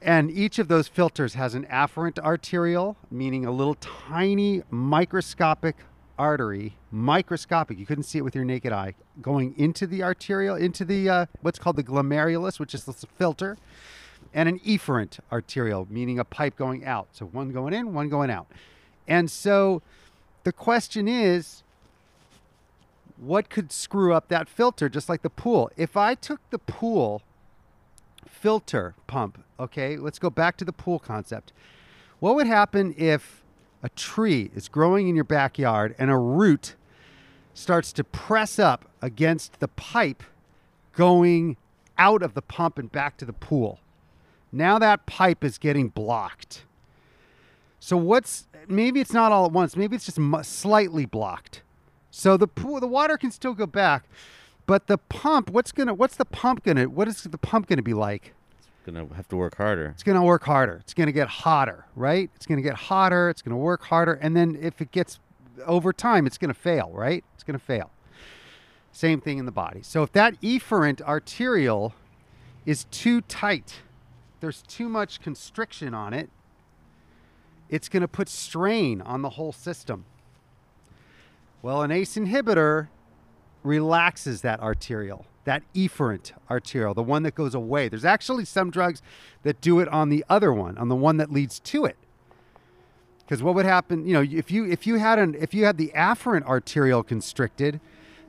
[0.00, 5.76] and each of those filters has an afferent arterial, meaning a little tiny microscopic
[6.18, 7.78] artery, microscopic.
[7.78, 11.26] You couldn't see it with your naked eye, going into the arterial, into the uh,
[11.40, 13.56] what's called the glomerulus, which is the filter,
[14.34, 17.08] and an efferent arterial, meaning a pipe going out.
[17.12, 18.46] So one going in, one going out.
[19.08, 19.82] And so
[20.44, 21.62] the question is,
[23.16, 25.70] what could screw up that filter, just like the pool?
[25.76, 27.22] If I took the pool
[28.26, 31.52] filter pump, okay, let's go back to the pool concept.
[32.18, 33.41] What would happen if
[33.82, 36.76] a tree is growing in your backyard and a root
[37.54, 40.22] starts to press up against the pipe
[40.94, 41.56] going
[41.98, 43.80] out of the pump and back to the pool?
[44.52, 46.64] Now that pipe is getting blocked.
[47.80, 49.76] So what's maybe it's not all at once.
[49.76, 51.62] Maybe it's just slightly blocked.
[52.10, 54.04] So the pool, the water can still go back,
[54.66, 55.50] but the pump.
[55.50, 55.94] What's gonna?
[55.94, 56.88] What's the pump gonna?
[56.88, 58.34] What is the pump gonna be like?
[58.84, 59.86] Gonna have to work harder.
[59.86, 60.74] It's gonna work harder.
[60.76, 62.30] It's gonna get hotter, right?
[62.34, 63.28] It's gonna get hotter.
[63.30, 65.20] It's gonna work harder, and then if it gets
[65.64, 67.24] over time, it's gonna fail, right?
[67.34, 67.90] It's gonna fail.
[68.90, 69.80] Same thing in the body.
[69.82, 71.94] So if that efferent arterial
[72.66, 73.80] is too tight,
[74.40, 76.28] there's too much constriction on it,
[77.70, 80.04] it's going to put strain on the whole system.
[81.62, 82.88] Well, an ACE inhibitor
[83.62, 87.88] relaxes that arterial, that efferent arterial, the one that goes away.
[87.88, 89.02] There's actually some drugs
[89.42, 91.96] that do it on the other one, on the one that leads to it.
[93.18, 95.78] Because what would happen, you know, if you if you had an if you had
[95.78, 97.80] the afferent arterial constricted,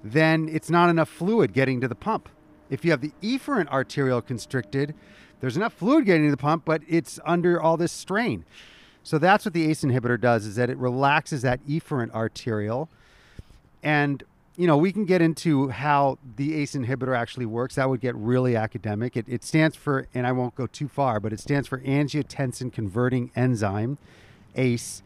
[0.04, 2.30] then it's not enough fluid getting to the pump.
[2.70, 4.96] If you have the efferent arterial constricted,
[5.42, 8.46] there's enough fluid getting to the pump, but it's under all this strain.
[9.04, 12.90] So that's what the ACE inhibitor does is that it relaxes that efferent arterial.
[13.84, 14.24] And
[14.56, 17.76] you know, we can get into how the ACE inhibitor actually works.
[17.76, 19.18] That would get really academic.
[19.18, 22.72] It, it stands for, and I won't go too far, but it stands for angiotensin
[22.72, 23.98] converting enzyme,
[24.56, 25.02] ACE.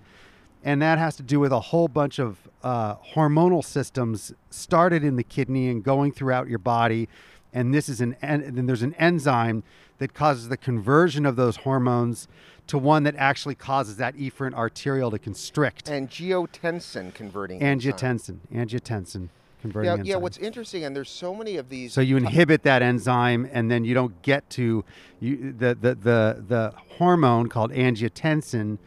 [0.63, 5.15] And that has to do with a whole bunch of uh, hormonal systems started in
[5.15, 7.07] the kidney and going throughout your body.
[7.53, 9.63] And this is an, en- then there's an enzyme
[9.99, 12.27] that causes the conversion of those hormones
[12.67, 15.85] to one that actually causes that efferent arterial to constrict.
[15.85, 17.61] Angiotensin converting.
[17.61, 17.93] enzyme.
[17.93, 19.29] Angiotensin, angiotensin
[19.61, 20.05] converting Yeah, enzyme.
[20.05, 20.15] yeah.
[20.17, 21.93] What's interesting, and there's so many of these.
[21.93, 24.83] so you inhibit that enzyme, and then you don't get to
[25.19, 28.77] you, the, the the the hormone called angiotensin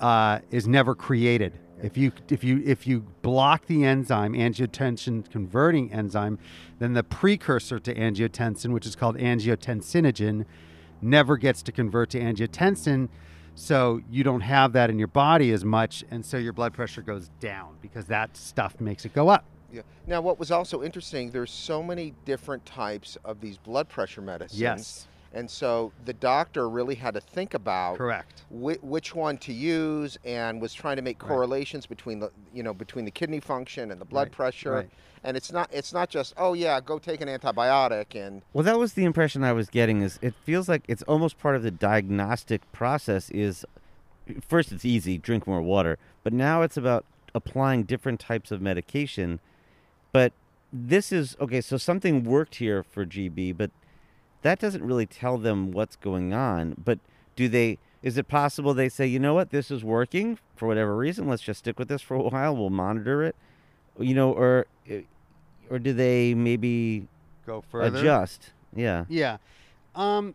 [0.00, 1.58] uh, is never created.
[1.82, 6.38] If you if you if you block the enzyme angiotensin converting enzyme,
[6.78, 10.44] then the precursor to angiotensin, which is called angiotensinogen,
[11.02, 13.08] never gets to convert to angiotensin.
[13.54, 17.02] So you don't have that in your body as much, and so your blood pressure
[17.02, 19.44] goes down because that stuff makes it go up.
[19.70, 19.82] Yeah.
[20.06, 24.60] Now, what was also interesting, there's so many different types of these blood pressure medicines.
[24.60, 25.06] Yes.
[25.34, 28.42] And so the doctor really had to think about Correct.
[28.50, 31.28] whi- which one to use, and was trying to make Right.
[31.28, 34.72] correlations between the you know between the kidney function and the blood Right, pressure.
[34.72, 34.90] right.
[35.24, 38.78] And it's not it's not just oh yeah go take an antibiotic and Well, that
[38.78, 40.02] was the impression I was getting.
[40.02, 43.30] Is it feels like it's almost part of the diagnostic process.
[43.30, 43.64] Is
[44.46, 49.40] first it's easy, drink more water, but now it's about applying different types of medication.
[50.12, 50.32] But
[50.70, 51.62] this is okay.
[51.62, 53.70] So something worked here for GB, but
[54.42, 56.74] that doesn't really tell them what's going on.
[56.82, 56.98] But
[57.36, 57.78] do they?
[58.02, 61.28] Is it possible they say, you know what, this is working for whatever reason?
[61.28, 62.56] Let's just stick with this for a while.
[62.56, 63.36] We'll monitor it,
[63.98, 64.66] you know, or
[65.70, 67.06] or do they maybe
[67.46, 67.98] Go further.
[67.98, 68.50] adjust?
[68.74, 69.04] Yeah.
[69.08, 69.38] Yeah.
[69.94, 70.34] Um,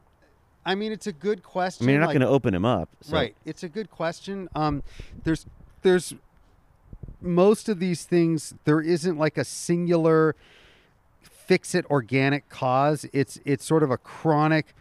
[0.65, 1.85] I mean, it's a good question.
[1.85, 2.89] I mean, you're not like- going to open him up.
[3.01, 3.13] So.
[3.15, 3.35] Right.
[3.45, 4.49] It's a good question.
[4.55, 4.83] Um,
[5.23, 5.45] there's,
[5.81, 6.13] there's
[7.21, 8.53] most of these things.
[8.65, 10.35] There isn't like a singular
[11.47, 13.05] fix it organic cause.
[13.13, 14.75] It's it's sort of a chronic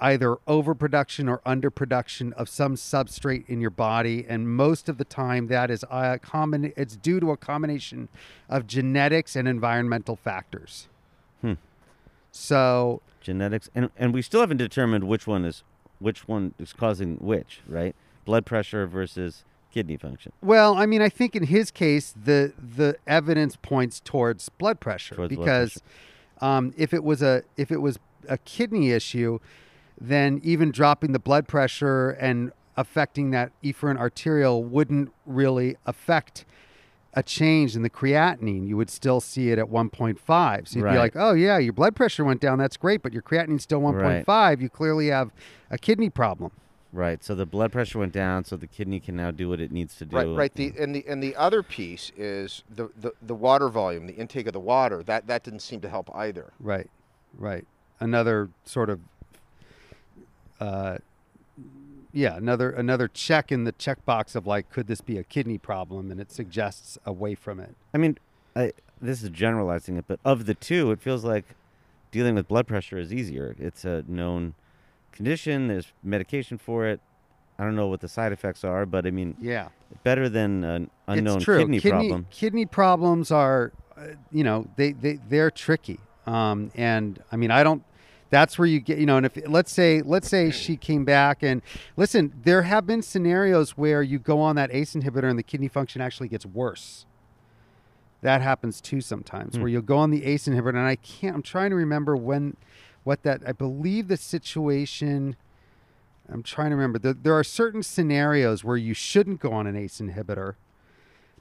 [0.00, 5.46] either overproduction or underproduction of some substrate in your body and most of the time
[5.46, 8.08] that is a common it's due to a combination
[8.48, 10.88] of genetics and environmental factors
[11.40, 11.54] Hmm.
[12.32, 15.62] so Genetics, and and we still haven't determined which one is
[15.98, 17.96] which one is causing which, right?
[18.26, 19.44] Blood pressure versus
[19.74, 20.32] kidney function.
[20.40, 25.16] Well, I mean, I think in his case, the the evidence points towards blood pressure
[25.16, 25.82] Towards blood because
[26.40, 29.38] Um, if it was a if it was a kidney issue,
[30.00, 36.44] then even dropping the blood pressure and affecting that efferent arterial wouldn't really affect
[37.16, 38.66] a change in the creatinine.
[38.66, 40.66] You would still see it at 1.5.
[40.68, 42.58] So you'd be like, "Oh yeah, your blood pressure went down.
[42.58, 44.60] That's great, but your creatinine's still 1.5.
[44.60, 45.30] You clearly have
[45.70, 46.50] a kidney problem."
[46.94, 47.24] Right.
[47.24, 49.96] So the blood pressure went down, so the kidney can now do what it needs
[49.96, 50.16] to do.
[50.16, 50.54] Right, right.
[50.54, 54.46] The and the and the other piece is the, the the water volume, the intake
[54.46, 55.02] of the water.
[55.02, 56.52] That that didn't seem to help either.
[56.60, 56.88] Right,
[57.36, 57.66] right.
[57.98, 59.00] Another sort of,
[60.60, 60.98] uh,
[62.12, 66.12] yeah, another another check in the checkbox of like, could this be a kidney problem?
[66.12, 67.74] And it suggests away from it.
[67.92, 68.18] I mean,
[68.54, 68.70] I,
[69.02, 71.44] this is generalizing it, but of the two, it feels like
[72.12, 73.56] dealing with blood pressure is easier.
[73.58, 74.54] It's a known
[75.14, 75.68] condition.
[75.68, 77.00] There's medication for it.
[77.58, 79.68] I don't know what the side effects are, but I mean, Yeah,
[80.02, 81.58] better than an unknown it's true.
[81.60, 82.26] kidney, problem.
[82.30, 86.00] Kidney problems are, uh, you know, they they they're tricky.
[86.26, 87.82] Um, and I mean, I don't.
[88.30, 91.42] That's where you get, you know, and if let's say let's say she came back
[91.44, 91.62] and
[91.96, 95.68] listen, there have been scenarios where you go on that ACE inhibitor and the kidney
[95.68, 97.06] function actually gets worse.
[98.22, 99.60] That happens too sometimes, Hmm.
[99.60, 101.36] where you'll go on the ACE inhibitor, and I can't.
[101.36, 102.56] I'm trying to remember when,
[103.04, 103.42] what that.
[103.46, 105.36] I believe the situation.
[106.30, 106.98] I'm trying to remember.
[106.98, 110.54] There, there are certain scenarios where you shouldn't go on an ACE inhibitor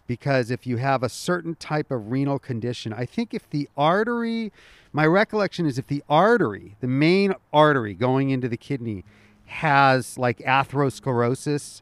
[0.07, 4.51] because if you have a certain type of renal condition, I think if the artery,
[4.91, 9.05] my recollection is if the artery, the main artery going into the kidney,
[9.45, 11.81] has like atherosclerosis,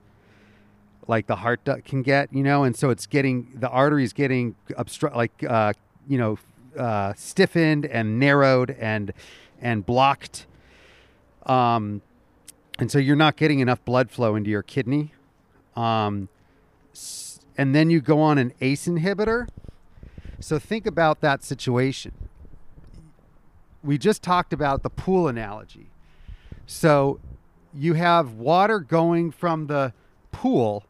[1.07, 5.15] like the heart can get, you know, and so it's getting the arteries getting obstru-
[5.15, 5.73] like uh,
[6.07, 6.37] you know,
[6.77, 9.13] uh, stiffened and narrowed and
[9.61, 10.47] and blocked.
[11.45, 12.01] Um,
[12.79, 15.13] and so you're not getting enough blood flow into your kidney.
[15.75, 16.29] Um,
[17.57, 19.47] and then you go on an ACE inhibitor.
[20.39, 22.13] So think about that situation.
[23.83, 25.91] We just talked about the pool analogy.
[26.65, 27.19] So
[27.73, 29.93] you have water going from the
[30.31, 30.85] pool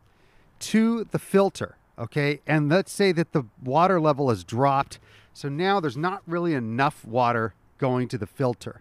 [0.60, 2.41] to the filter, okay?
[2.45, 4.99] And let's say that the water level has dropped.
[5.34, 8.80] So now there's not really enough water going to the filter.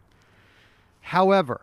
[1.01, 1.63] However,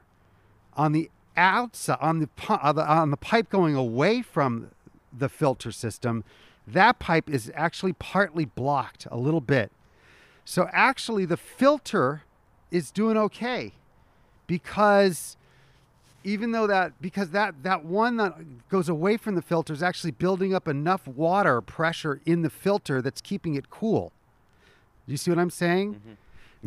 [0.76, 2.18] on the outside on
[2.50, 4.72] uh, the on the, pipe going away from
[5.18, 6.24] the filter system,
[6.68, 9.72] that pipe is actually partly blocked a little bit.
[10.44, 12.24] So actually, the filter
[12.72, 13.74] is doing okay
[14.48, 15.38] because
[16.24, 20.12] even though that because that that one that goes away from the filter is actually
[20.12, 24.12] building up enough water pressure in the filter that's keeping it cool.
[25.06, 25.96] You see what I'm saying?
[25.96, 26.14] Mm-hmm.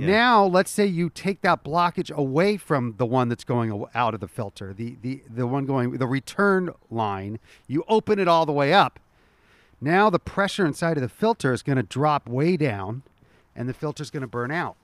[0.00, 0.06] Yeah.
[0.06, 4.20] Now, let's say you take that blockage away from the one that's going out of
[4.20, 7.38] the filter, the the the one going the return line.
[7.66, 8.98] You open it all the way up.
[9.78, 13.02] Now the pressure inside of the filter is going to drop way down,
[13.54, 14.76] and the filter is going to burn out.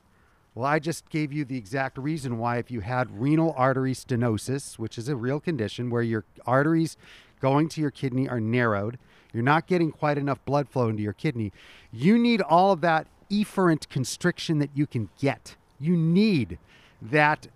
[0.55, 4.79] Well, I just gave you the exact reason why if you had renal artery stenosis,
[4.79, 6.99] which is a real condition where your arteries
[7.41, 8.99] going to your kidney are narrowed,
[9.33, 11.53] you're not getting quite enough blood flow into your kidney,
[11.91, 15.57] you need all of that efferent constriction that you can get.
[15.79, 16.59] You need
[17.01, 17.49] that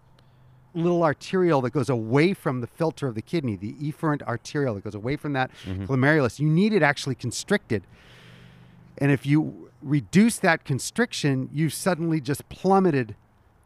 [0.75, 4.85] little arterial that goes away from the filter of the kidney, the efferent arterial that
[4.85, 5.85] goes away from that mm-hmm.
[5.85, 6.39] glomerulus.
[6.39, 7.83] You need it actually constricted.
[8.99, 13.17] And if you reduce that constriction, you suddenly just plummeted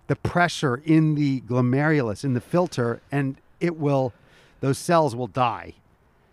[0.06, 4.12] the pressure in the glomerulus, in the filter, and it will,
[4.60, 5.74] those cells will die.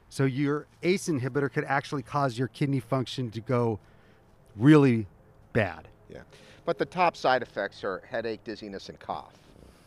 [0.09, 3.79] So your ACE inhibitor could actually cause your kidney function to go
[4.57, 5.07] really
[5.53, 5.87] bad.
[6.09, 6.21] Yeah,
[6.65, 9.33] but the top side effects are headache, dizziness, and cough,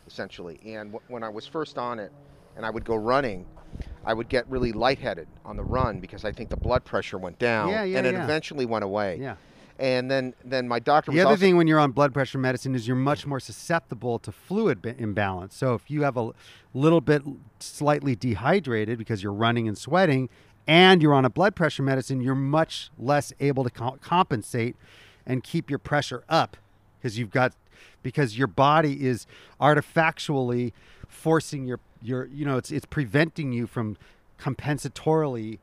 [0.07, 0.59] essentially.
[0.65, 2.11] And w- when I was first on it,
[2.55, 3.45] and I would go running,
[4.05, 7.37] I would get really lightheaded on the run because I think the blood pressure went
[7.39, 8.23] down, Yeah, yeah, and it yeah.
[8.23, 9.17] eventually went away.
[9.19, 9.35] Yeah.
[9.77, 12.75] And then, then my doctor The was other thing when you're on blood pressure medicine
[12.75, 15.53] is you're much more susceptible to fluid bi- imbalance.
[15.53, 16.31] So if you have a
[16.73, 17.23] little bit
[17.59, 20.29] slightly dehydrated because you're running and sweating
[20.65, 24.77] and you're on a blood pressure medicine, you're much less able to co- compensate
[25.25, 26.57] and keep your pressure up
[26.97, 27.53] because you've got
[28.03, 29.27] because your body is
[29.59, 30.71] artifactually
[31.07, 33.97] forcing your your you know it's it's preventing you from
[34.39, 35.59] compensatorily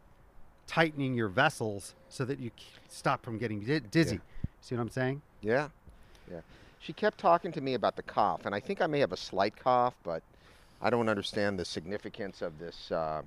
[0.66, 2.50] tightening your vessels so that you
[2.88, 4.20] stop from getting di- dizzy.
[4.60, 5.20] See what I'm saying?
[5.42, 5.68] Yeah,
[6.30, 6.40] yeah.
[6.78, 9.16] She kept talking to me about the cough, and I think I may have a
[9.16, 10.22] slight cough, but
[10.80, 13.22] I don't understand the significance of this uh,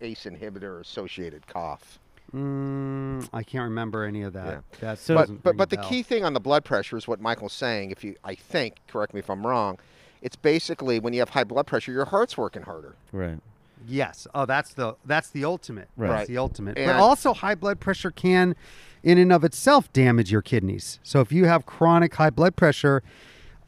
[0.00, 1.98] ACE inhibitor associated cough.
[2.34, 4.46] Mm, I can't remember any of that.
[4.46, 4.60] Yeah.
[4.80, 7.52] That So- but but but the key thing on the blood pressure is what Michael's
[7.52, 7.90] saying.
[7.90, 9.78] If you, I think, correct me if I'm wrong.
[10.22, 12.94] It's basically when you have high blood pressure, your heart's working harder.
[13.10, 13.38] Right.
[13.86, 14.26] Yes.
[14.34, 15.88] Oh, that's the that's the ultimate.
[15.96, 16.08] Right.
[16.08, 16.76] That's the ultimate.
[16.76, 18.54] but also, high blood pressure can,
[19.02, 21.00] in and of itself, damage your kidneys.
[21.02, 23.02] So if you have chronic high blood pressure,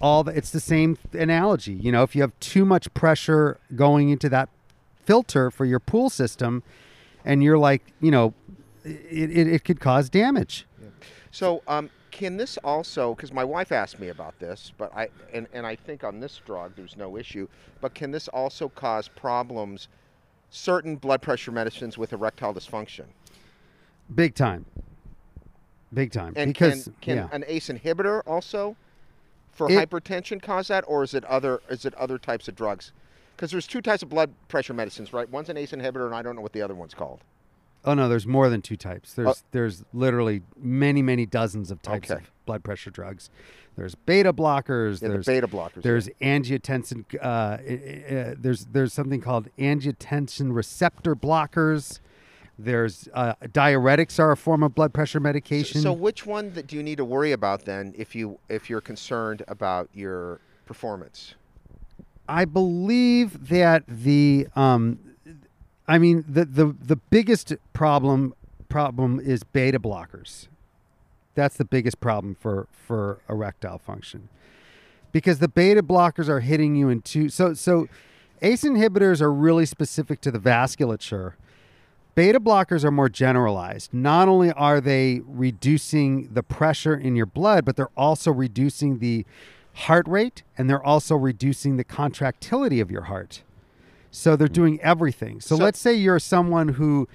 [0.00, 1.72] all the, it's the same analogy.
[1.72, 4.48] You know, if you have too much pressure going into that
[5.04, 6.62] filter for your pool system,
[7.24, 8.32] and you're like, you know,
[8.84, 10.66] it, it, it could cause damage.
[11.30, 13.14] So, um, can this also?
[13.14, 16.40] Because my wife asked me about this, but I and, and I think on this
[16.46, 17.48] drug there's no issue.
[17.80, 19.88] But can this also cause problems?
[20.50, 23.06] Certain blood pressure medicines with erectile dysfunction,
[24.14, 24.64] Big time.
[25.92, 26.32] Big time.
[26.36, 27.28] and because can, can yeah.
[27.32, 28.76] an ACE inhibitor also
[29.50, 31.60] for It- hypertension cause that, or is it other?
[31.68, 32.92] Is it other types of drugs?
[33.34, 35.28] Because there's two types of blood pressure medicines, right?
[35.28, 37.20] One's an ACE inhibitor, and I don't know what the other one's called.
[37.84, 39.14] Oh no, there's more than two types.
[39.14, 42.22] There's there's literally many many dozens of types Okay.
[42.22, 43.30] of blood pressure drugs.
[43.76, 45.02] There's beta blockers.
[45.02, 45.82] Yeah, the there's beta blockers.
[45.82, 47.04] there's angiotensin.
[47.16, 52.00] Uh, uh, uh, there's there's something called angiotensin receptor blockers.
[52.56, 55.80] There's uh, diuretics are a form of blood pressure medication.
[55.80, 58.80] So which one that do you need to worry about then if you if you're
[58.80, 61.34] concerned about your performance?
[62.28, 64.98] I believe that the um,
[65.86, 68.34] I mean the the the biggest problem
[68.68, 70.48] problem is beta blockers.
[71.34, 74.28] That's the biggest problem for for erectile function.
[75.12, 77.88] Because the beta blockers are hitting you in two so so
[78.42, 81.34] ACE inhibitors are really specific to the vasculature.
[82.14, 83.92] Beta blockers are more generalized.
[83.92, 89.26] Not only are they reducing the pressure in your blood, but they're also reducing the
[89.74, 93.42] heart rate and they're also reducing the contractility of your heart.
[94.14, 95.40] So they're doing everything.
[95.40, 97.08] So, So- let's say you're someone who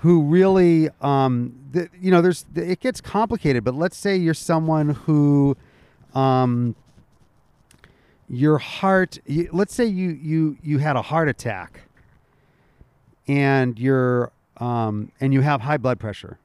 [0.00, 4.90] who really um the, you know there's it gets complicated, but let's say you're someone
[4.90, 5.56] who
[6.14, 6.76] um
[8.28, 11.82] your heart you, let's say you you you had a heart attack
[13.26, 16.38] and you're um, and you have high blood pressure.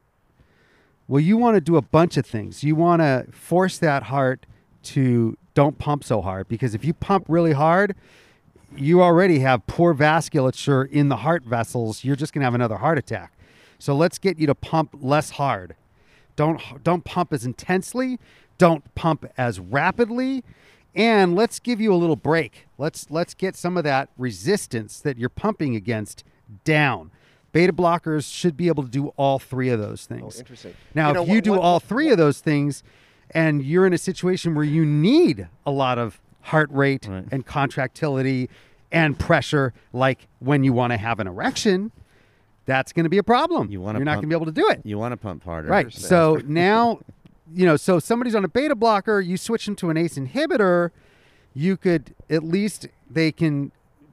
[1.08, 2.62] Well, you want to do a bunch of things.
[2.62, 4.46] You want to force that heart
[4.84, 7.94] to don't pump so hard because if you pump really hard,
[8.76, 12.04] you already have poor vasculature in the heart vessels.
[12.04, 13.32] You're just going to have another heart attack.
[13.78, 15.74] So let's get you to pump less hard.
[16.36, 18.18] Don't don't pump as intensely.
[18.58, 20.42] Don't pump as rapidly.
[20.94, 22.66] And let's give you a little break.
[22.78, 26.24] Let's let's get some of that resistance that you're pumping against
[26.64, 27.10] down.
[27.52, 30.38] Beta blockers should be able to do all three of those Oh, things.
[30.38, 30.74] interesting.
[30.94, 32.82] Now, You know, if you what- do what- all what- three of those things
[33.32, 37.24] and you're in a situation where you need a lot of heart rate Right.
[37.30, 38.48] and contractility
[38.90, 41.92] and pressure, like when you want to have an erection,
[42.66, 43.70] that's going to be a problem.
[43.70, 44.82] You wanna You're not going to be able to do it.
[44.84, 45.68] You want to pump harder.
[45.68, 45.92] Right.
[45.92, 47.00] So now,
[47.54, 50.90] you know, so somebody's on a beta blocker, you switch them to an ACE inhibitor,
[51.54, 53.72] you could at least they can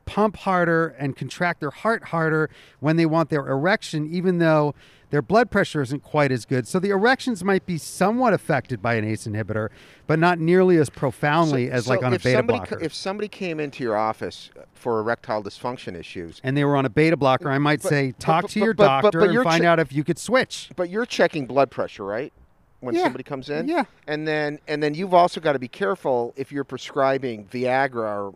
[0.09, 4.73] pump harder and contract their heart harder when they want their erection, even though
[5.11, 6.67] their blood pressure isn't quite as good.
[6.67, 9.69] So the erections might be somewhat affected by an ACE inhibitor,
[10.07, 12.79] but not nearly as profoundly So- as so like on a beta somebody, blocker.
[12.81, 16.85] If somebody came into your office uh, for erectile dysfunction issues, and they were on
[16.85, 19.29] a beta blocker, I might But- say talk but- to your but- but- doctor but
[19.29, 20.71] and find che- out if you could switch.
[20.75, 22.33] but you're checking blood pressure, right?
[22.81, 23.03] When Yeah.
[23.03, 23.83] somebody comes in, Yeah.
[24.07, 28.33] and then and then you've also got to be careful if you're prescribing Viagra or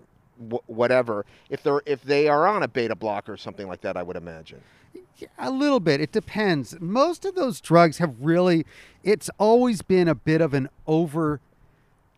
[0.52, 1.26] wh- whatever.
[1.50, 4.18] If they're if they are on a beta blocker or something like that, I would
[4.18, 4.62] imagine.
[5.38, 6.02] A little bit.
[6.02, 6.76] It depends.
[6.80, 8.66] Most of those drugs have really,
[9.04, 11.40] it's always been a bit of an over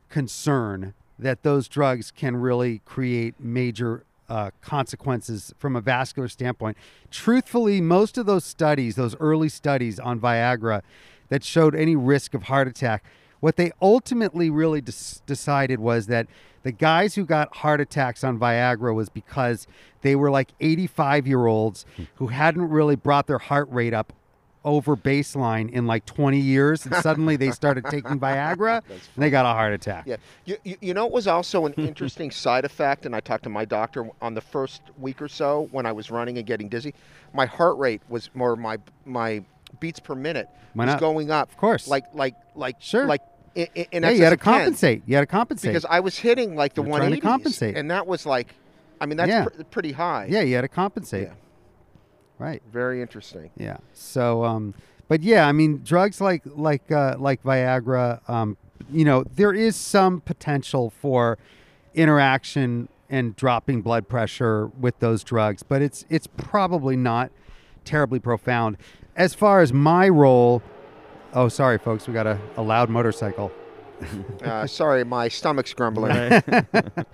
[0.10, 6.78] concern that those drugs can really create major uh, consequences from a vascular standpoint.
[7.12, 10.82] Truthfully, most of those studies, those early studies on Viagra
[11.30, 13.04] that showed any risk of heart attack,
[13.40, 16.28] what they ultimately really decided was that
[16.64, 19.68] the guys who got heart attacks on Viagra was because
[20.02, 22.04] they were like 85 year olds hmm.
[22.16, 24.14] who hadn't really brought their heart rate up
[24.66, 29.46] over baseline in like 20 years and suddenly they started taking Viagra and they got
[29.46, 30.06] a heart attack.
[30.08, 33.44] Yeah, you, you, you know, it was also an interesting side effect, and I talked
[33.44, 36.68] to my doctor on the first week or so when I was running and getting
[36.68, 36.96] dizzy.
[37.32, 39.44] My heart rate was more my my
[39.80, 41.00] beats per minute Why was not?
[41.00, 41.52] going up.
[41.52, 41.88] Of course.
[41.88, 43.06] like like like Sure.
[43.06, 43.22] like
[43.56, 45.04] in, in Yeah, you had to of 10, compensate.
[45.06, 45.70] You had to compensate.
[45.72, 47.78] because I was hitting like the to 180s, compensate.
[47.78, 48.54] and that was like,
[49.00, 49.46] I mean, that's Yeah.
[49.46, 50.28] pr- pretty high.
[50.30, 51.28] yeah, you had to compensate.
[51.28, 51.34] Yeah.
[52.38, 52.62] Right.
[52.72, 53.50] very interesting.
[53.58, 53.78] Yeah.
[53.94, 54.74] So, um,
[55.08, 58.58] but yeah, I mean, drugs like like uh, like Viagra, um,
[58.92, 61.38] you know, there is some potential for
[61.94, 67.32] interaction and dropping blood pressure with those drugs, but it's it's probably not
[67.86, 68.78] terribly profound.
[69.16, 70.62] As far as my role,
[71.34, 73.52] oh, sorry, folks, we got a, a loud motorcycle.
[74.44, 76.44] Uh, sorry, my stomach's grumbling.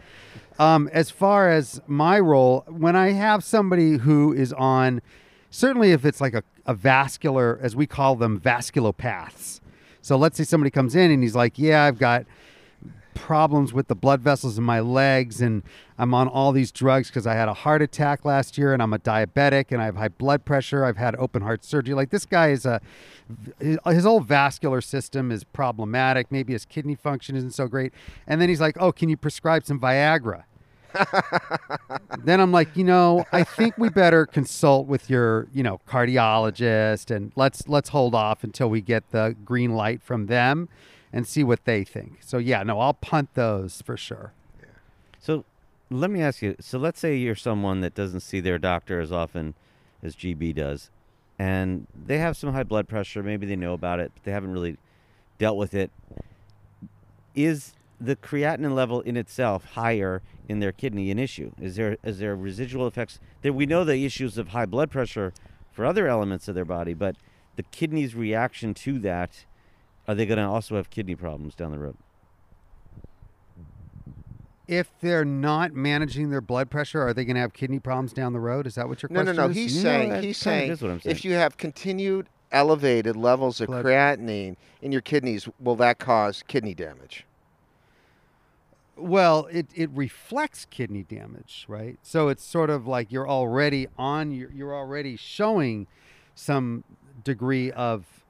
[0.59, 5.01] Um, as far as my role, when I have somebody who is on,
[5.49, 9.59] certainly if it's like a, a vascular, as we call them, vasculopaths.
[10.01, 12.25] So let's say somebody comes in and he's like, "Yeah, I've got
[13.13, 15.63] problems with the blood vessels in my legs and
[15.97, 18.93] I'm on all these drugs because I had a heart attack last year and I'm
[18.93, 20.83] a diabetic and I have high blood pressure.
[20.83, 21.93] I've had open heart surgery.
[21.93, 22.81] Like this guy is a
[23.59, 26.31] his, his whole vascular system is problematic.
[26.31, 27.93] Maybe his kidney function isn't so great.
[28.27, 30.43] And then he's like, "Oh, can you prescribe some Viagra?"
[32.23, 37.15] then I'm like, you know, I think we better consult with your, you know, cardiologist
[37.15, 40.67] and let's let's hold off until we get the green light from them
[41.13, 42.19] and see what they think.
[42.21, 44.33] So yeah, no, I'll punt those for sure.
[45.19, 45.45] So
[45.89, 46.55] let me ask you.
[46.59, 49.53] So let's say you're someone that doesn't see their doctor as often
[50.01, 50.89] as GB does,
[51.37, 53.21] and they have some high blood pressure.
[53.21, 54.77] Maybe they know about it, but they haven't really
[55.37, 55.91] dealt with it.
[57.35, 61.51] Is the creatinine level in itself higher in their kidney an issue?
[61.61, 63.19] Is there is there residual effects?
[63.41, 65.33] There we know the issues of high blood pressure
[65.71, 67.15] for other elements of their body, but
[67.55, 69.45] the kidney's reaction to that,
[70.07, 71.95] are they going to also have kidney problems down the road?
[74.67, 78.31] If they're not managing their blood pressure, are they going to have kidney problems down
[78.31, 78.65] the road?
[78.67, 79.49] Is that what your No, no, question no.
[79.49, 79.55] is?
[79.55, 81.15] He's No, saying he's saying what I'm saying.
[81.15, 86.43] if you have continued elevated levels of Blood- creatinine in your kidneys, will that cause
[86.47, 87.25] kidney damage?
[88.95, 91.97] Well, it, it reflects kidney damage, right?
[92.03, 95.87] So it's sort of like you're already on you're, you're already showing
[96.35, 96.83] some
[97.23, 98.20] degree of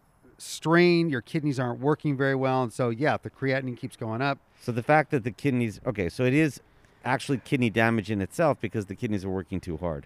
[0.41, 1.09] strain.
[1.09, 4.39] Your kidneys aren't working very well, and so yeah, the creatinine keeps going up.
[4.61, 6.59] So the fact that the kidneys, okay, so it is
[7.03, 10.05] actually kidney damage in itself because the kidneys are working too hard.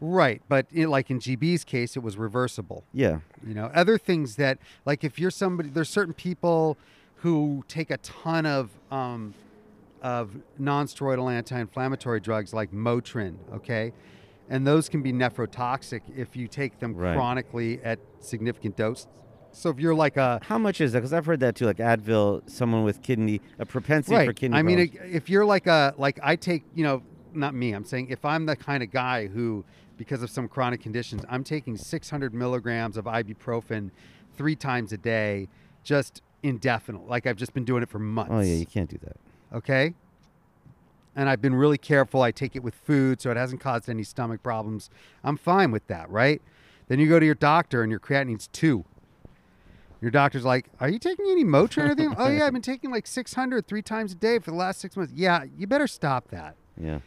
[0.00, 2.82] Right, but in, like in GB's case, it was reversible.
[2.92, 3.20] Yeah.
[3.46, 6.76] You know, other things that like if you're somebody, there's certain people
[7.16, 9.34] who take a ton of um,
[10.02, 13.92] of non-steroidal anti-inflammatory drugs like Motrin, okay,
[14.50, 17.14] and those can be nephrotoxic if you take them Right.
[17.14, 19.06] chronically at significant dose.
[19.52, 21.00] So if you're like a How much is that?
[21.00, 24.56] Because I've heard that too, like Advil, someone with kidney, a propensity for right, kidney
[24.56, 25.14] I mean, problems.
[25.14, 27.02] if you're like a like I take, you know,
[27.34, 27.72] not me.
[27.72, 29.64] I'm saying if I'm the kind of guy who,
[29.96, 33.90] because of some chronic conditions, I'm taking 600 milligrams of ibuprofen
[34.36, 35.48] three times a day,
[35.84, 37.06] just indefinite.
[37.08, 38.32] Like I've just been doing it for months.
[38.34, 39.16] oh, yeah, you can't do that.
[39.56, 39.94] okay.
[41.14, 42.22] And I've been really careful.
[42.22, 44.88] I take it with food, so it hasn't caused any stomach problems.
[45.22, 46.40] I'm fine with that, right?
[46.88, 48.86] Then you go to your doctor and your creatinine's two.
[50.02, 52.14] Your doctor's like, Are you taking any Motrin or anything?
[52.18, 54.96] oh, yeah, I've been taking like 600 three times a day for the last six
[54.96, 55.12] months.
[55.14, 56.56] Yeah, you better stop that.
[56.76, 56.98] Yeah.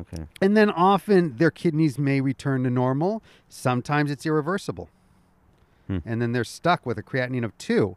[0.00, 0.24] Okay.
[0.40, 3.22] And then often their kidneys may return to normal.
[3.50, 4.88] Sometimes it's irreversible.
[5.86, 5.98] Hmm.
[6.06, 7.96] And then they're stuck with a creatinine of two.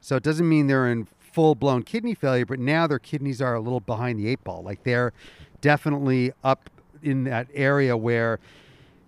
[0.00, 3.54] So it doesn't mean they're in full blown kidney failure, but now their kidneys are
[3.54, 4.62] a little behind the eight ball.
[4.62, 5.12] Like they're
[5.60, 6.70] definitely up
[7.02, 8.38] in that area where,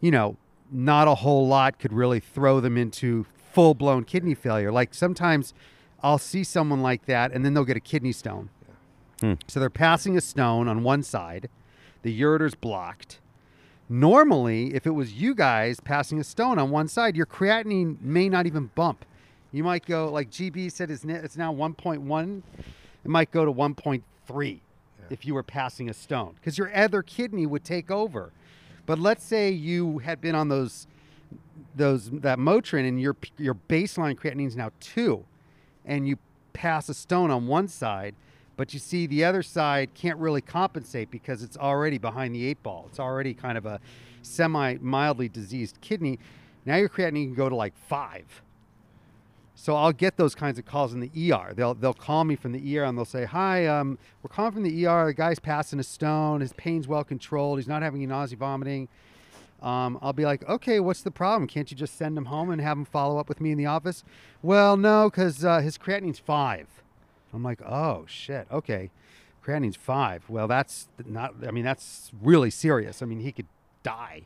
[0.01, 0.37] you know,
[0.73, 4.73] not a whole lot could really throw them into full blown kidney failure.
[4.73, 5.55] Like sometimes
[6.03, 8.51] I'll see someone like that and then they'll get a kidney stone.
[9.21, 9.35] Hmm.
[9.47, 11.49] So they're passing a stone on one side,
[12.03, 13.21] the ureter's blocked.
[13.89, 18.29] Normally, if it was you guys passing a stone on one side, your creatinine may
[18.29, 19.05] not even bump.
[19.53, 22.43] You might go, like GB said, it's, it's now 1.1.
[22.59, 24.61] It might go to 1.3
[25.11, 28.31] if you were passing a stone because your other kidney would take over.
[28.87, 30.87] But let's say you had been on those
[31.75, 35.25] those that Motrin and your your baseline creatinine is now two,
[35.85, 36.19] and you
[36.53, 38.15] pass a stone on one side,
[38.57, 42.63] but you see the other side can't really compensate because it's already behind the eight
[42.63, 42.87] ball.
[42.89, 43.81] It's already kind of a
[44.23, 46.19] semi mildly diseased kidney.
[46.67, 48.43] Now your creatinine can go to like five.
[49.55, 51.53] So I'll get those kinds of calls in the ER.
[51.55, 54.63] They'll they'll call me from the ER and they'll say, "Hi, um, we're calling from
[54.63, 55.07] the ER.
[55.07, 56.41] The guy's passing a stone.
[56.41, 57.59] His pain's well controlled.
[57.59, 58.89] He's not having any nausea, vomiting."
[59.63, 61.47] Um, I'll be like, "Okay, what's the problem?
[61.47, 63.67] Can't you just send him home and have him follow up with me in the
[63.67, 64.05] office?"
[64.43, 66.67] Well, no, because uh, his creatinine's five.
[67.33, 68.47] I'm like, "Oh shit.
[68.51, 68.91] Okay,
[69.45, 70.25] creatinine's five.
[70.29, 71.35] Well, that's not.
[71.47, 73.03] I mean, that's really serious.
[73.03, 73.47] I mean, he could
[73.83, 74.23] die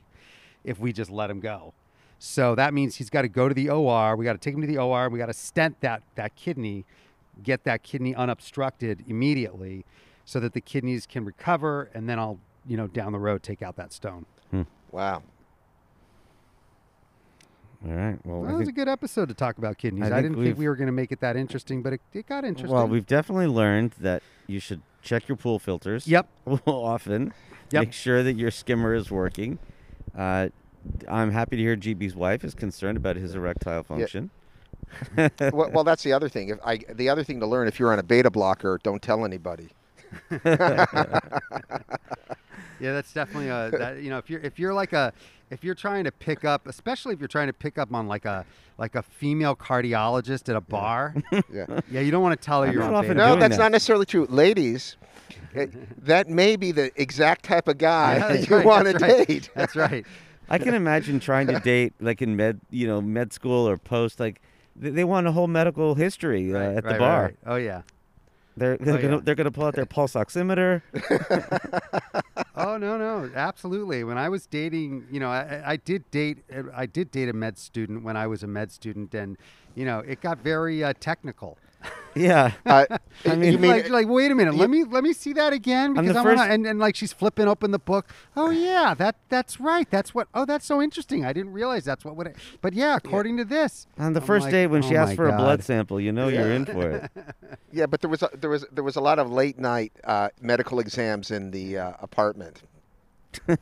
[0.62, 1.74] if we just let him go."
[2.18, 4.16] So that means he's got to go to the OR.
[4.16, 5.10] We got to take him to the OR.
[5.10, 6.84] We got to stent that that kidney,
[7.42, 9.84] get that kidney unobstructed immediately,
[10.24, 13.62] so that the kidneys can recover, and then I'll you know down the road take
[13.62, 14.26] out that stone.
[14.94, 15.24] Wow.
[17.84, 18.16] All right.
[18.24, 20.04] Well, Well, I that was a think, good episode to talk about kidneys.
[20.04, 21.94] I I, think didn't we've- think we were going to make it that interesting, but
[21.94, 22.72] it, it got interesting.
[22.72, 26.06] well, we've definitely learned that you should check your pool filters.
[26.06, 26.28] Yep.
[26.66, 27.34] often.
[27.72, 27.82] Yep.
[27.82, 29.58] Make sure that your skimmer is working.
[30.16, 30.50] Uh,
[31.08, 34.30] I'm happy to hear GB's wife is concerned about his erectile function.
[35.16, 36.50] well, well, that's the other thing.
[36.50, 39.24] If I, the other thing to learn, if you're on a beta blocker, don't tell
[39.24, 39.70] anybody.
[42.80, 45.12] Yeah, that's definitely a that you know if you're if you're like a
[45.50, 48.24] if you're trying to pick up, especially if you're trying to pick up on like
[48.24, 48.44] a
[48.78, 51.14] like a female cardiologist at a bar.
[51.52, 51.80] Yeah.
[51.90, 53.14] yeah, you don't want to tell her I'm you're on beta.
[53.14, 53.62] No, that's that.
[53.62, 54.26] not necessarily true.
[54.28, 54.96] Ladies,
[55.98, 59.26] that may be the exact type of guy Yeah, that's you right, want to right.
[59.28, 59.50] date.
[59.54, 60.04] That's right.
[60.48, 64.18] I can imagine trying to date like in med, you know, med school or post.
[64.20, 64.40] Like
[64.76, 67.22] they, they want a whole medical history uh, Right, at the bar.
[67.22, 67.36] right, right.
[67.46, 67.82] Oh yeah.
[68.56, 69.20] They're they're Oh, gonna yeah.
[69.24, 70.82] they're gonna pull out their pulse oximeter.
[72.56, 74.04] Oh no, no, absolutely.
[74.04, 76.38] When I was dating, you know, I, I did date,
[76.72, 79.36] I did date a med student when I was a med student, and
[79.74, 81.58] you know, it got very uh, technical.
[82.14, 82.52] Yeah.
[82.64, 82.84] Uh,
[83.26, 85.32] I mean- you mean like, like, wait a minute, you- let me let me see
[85.34, 86.44] that again On because the I want to.
[86.44, 88.06] And, and like she's flipping open the book.
[88.36, 89.88] Oh yeah, that that's right.
[89.90, 90.28] That's what.
[90.34, 91.24] Oh, that's so interesting.
[91.24, 92.28] I didn't realize that's what would.
[92.28, 93.86] It, but yeah, according to this.
[93.98, 96.00] On the I'm first like, date when oh she asked my for a blood sample,
[96.00, 97.10] you know you're in for it.
[97.72, 100.28] Yeah, but there was a, there was there was a lot of late night uh,
[100.40, 102.62] medical exams in the uh, apartment.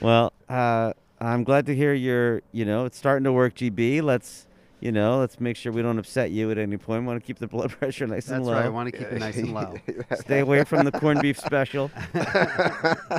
[0.00, 4.02] Well, uh, I'm glad to hear you're, you know, it's starting to work, GB.
[4.02, 4.46] Let's,
[4.82, 7.04] you know, let's make sure we don't upset you at any point.
[7.04, 8.52] want to keep the blood pressure nice and low.
[8.52, 8.60] That's low.
[8.60, 8.66] right.
[8.66, 9.74] I want to keep it nice and low.
[10.16, 11.90] Stay away from the corned beef special.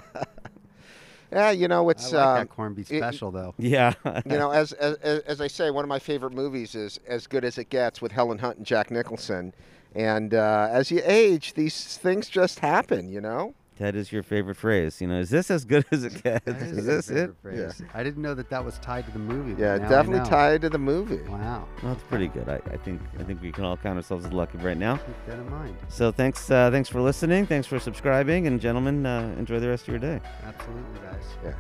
[1.32, 3.56] Yeah, you know I it's like uh, that corned beef it- special though.
[3.58, 3.94] Yeah.
[4.24, 7.26] you know as, as as as I say, one of my favorite movies is As
[7.26, 9.52] Good as It Gets with Helen Hunt and Jack Nicholson.
[9.96, 13.10] And uh, as you age, these things just happen.
[13.10, 13.56] You know.
[13.78, 15.02] That is your favorite phrase.
[15.02, 16.46] You know, is this as good as it gets?
[16.46, 17.14] That is my this it?
[17.14, 17.82] favorite phrase.
[17.94, 19.60] I didn't know that that was tied to the movie.
[19.62, 21.22] Yeah, definitely tied to the movie.
[21.30, 21.68] Wow.
[21.82, 22.50] Well, that's pretty good.
[22.50, 24.98] I, I think I think we can all count ourselves as lucky right now.
[24.98, 25.76] Keep that in mind.
[25.90, 27.46] So thanks uh, thanks for listening.
[27.46, 30.20] Thanks for subscribing, and gentlemen, uh, enjoy the rest of your day.
[30.46, 31.24] Absolutely, guys.
[31.44, 31.54] Yeah.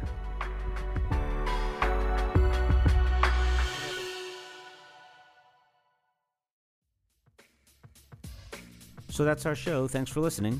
[9.10, 9.88] So that's our show.
[9.88, 10.60] Thanks for listening.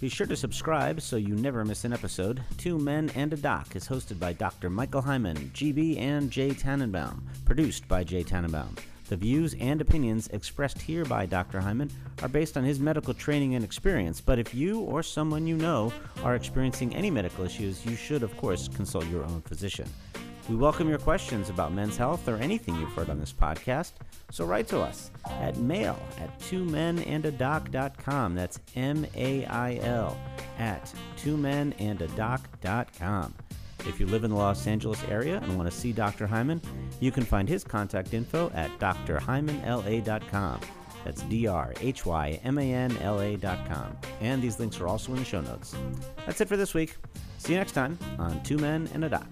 [0.00, 2.42] Be sure to subscribe so you never miss an episode.
[2.56, 4.70] Two Men and a Doc is hosted by Dr.
[4.70, 7.20] Michael Hyman, GB, and Jay Tannenbaum.
[7.44, 8.76] Produced by Jay Tannenbaum.
[9.10, 11.60] The views and opinions expressed here by Dr.
[11.60, 11.90] Hyman
[12.22, 15.92] are based on his medical training and experience, but if you or someone you know
[16.22, 19.88] are experiencing any medical issues, you should, of course, consult your own physician.
[20.48, 23.92] We welcome your questions about men's health or anything you've heard on this podcast.
[24.32, 28.34] So write to us at mail at two men and a twomenandadoc.com.
[28.34, 30.18] That's M A I L
[30.58, 33.34] at two men and a twomenandadoc.com.
[33.86, 36.26] If you live in the Los Angeles area and want to see Dr.
[36.26, 36.60] Hyman,
[37.00, 40.60] you can find his contact info at drhymanla.com.
[41.04, 43.96] That's D R H Y M A N L A.com.
[44.20, 45.74] And these links are also in the show notes.
[46.26, 46.96] That's it for this week.
[47.38, 49.26] See you next time on Two Men and a Doc.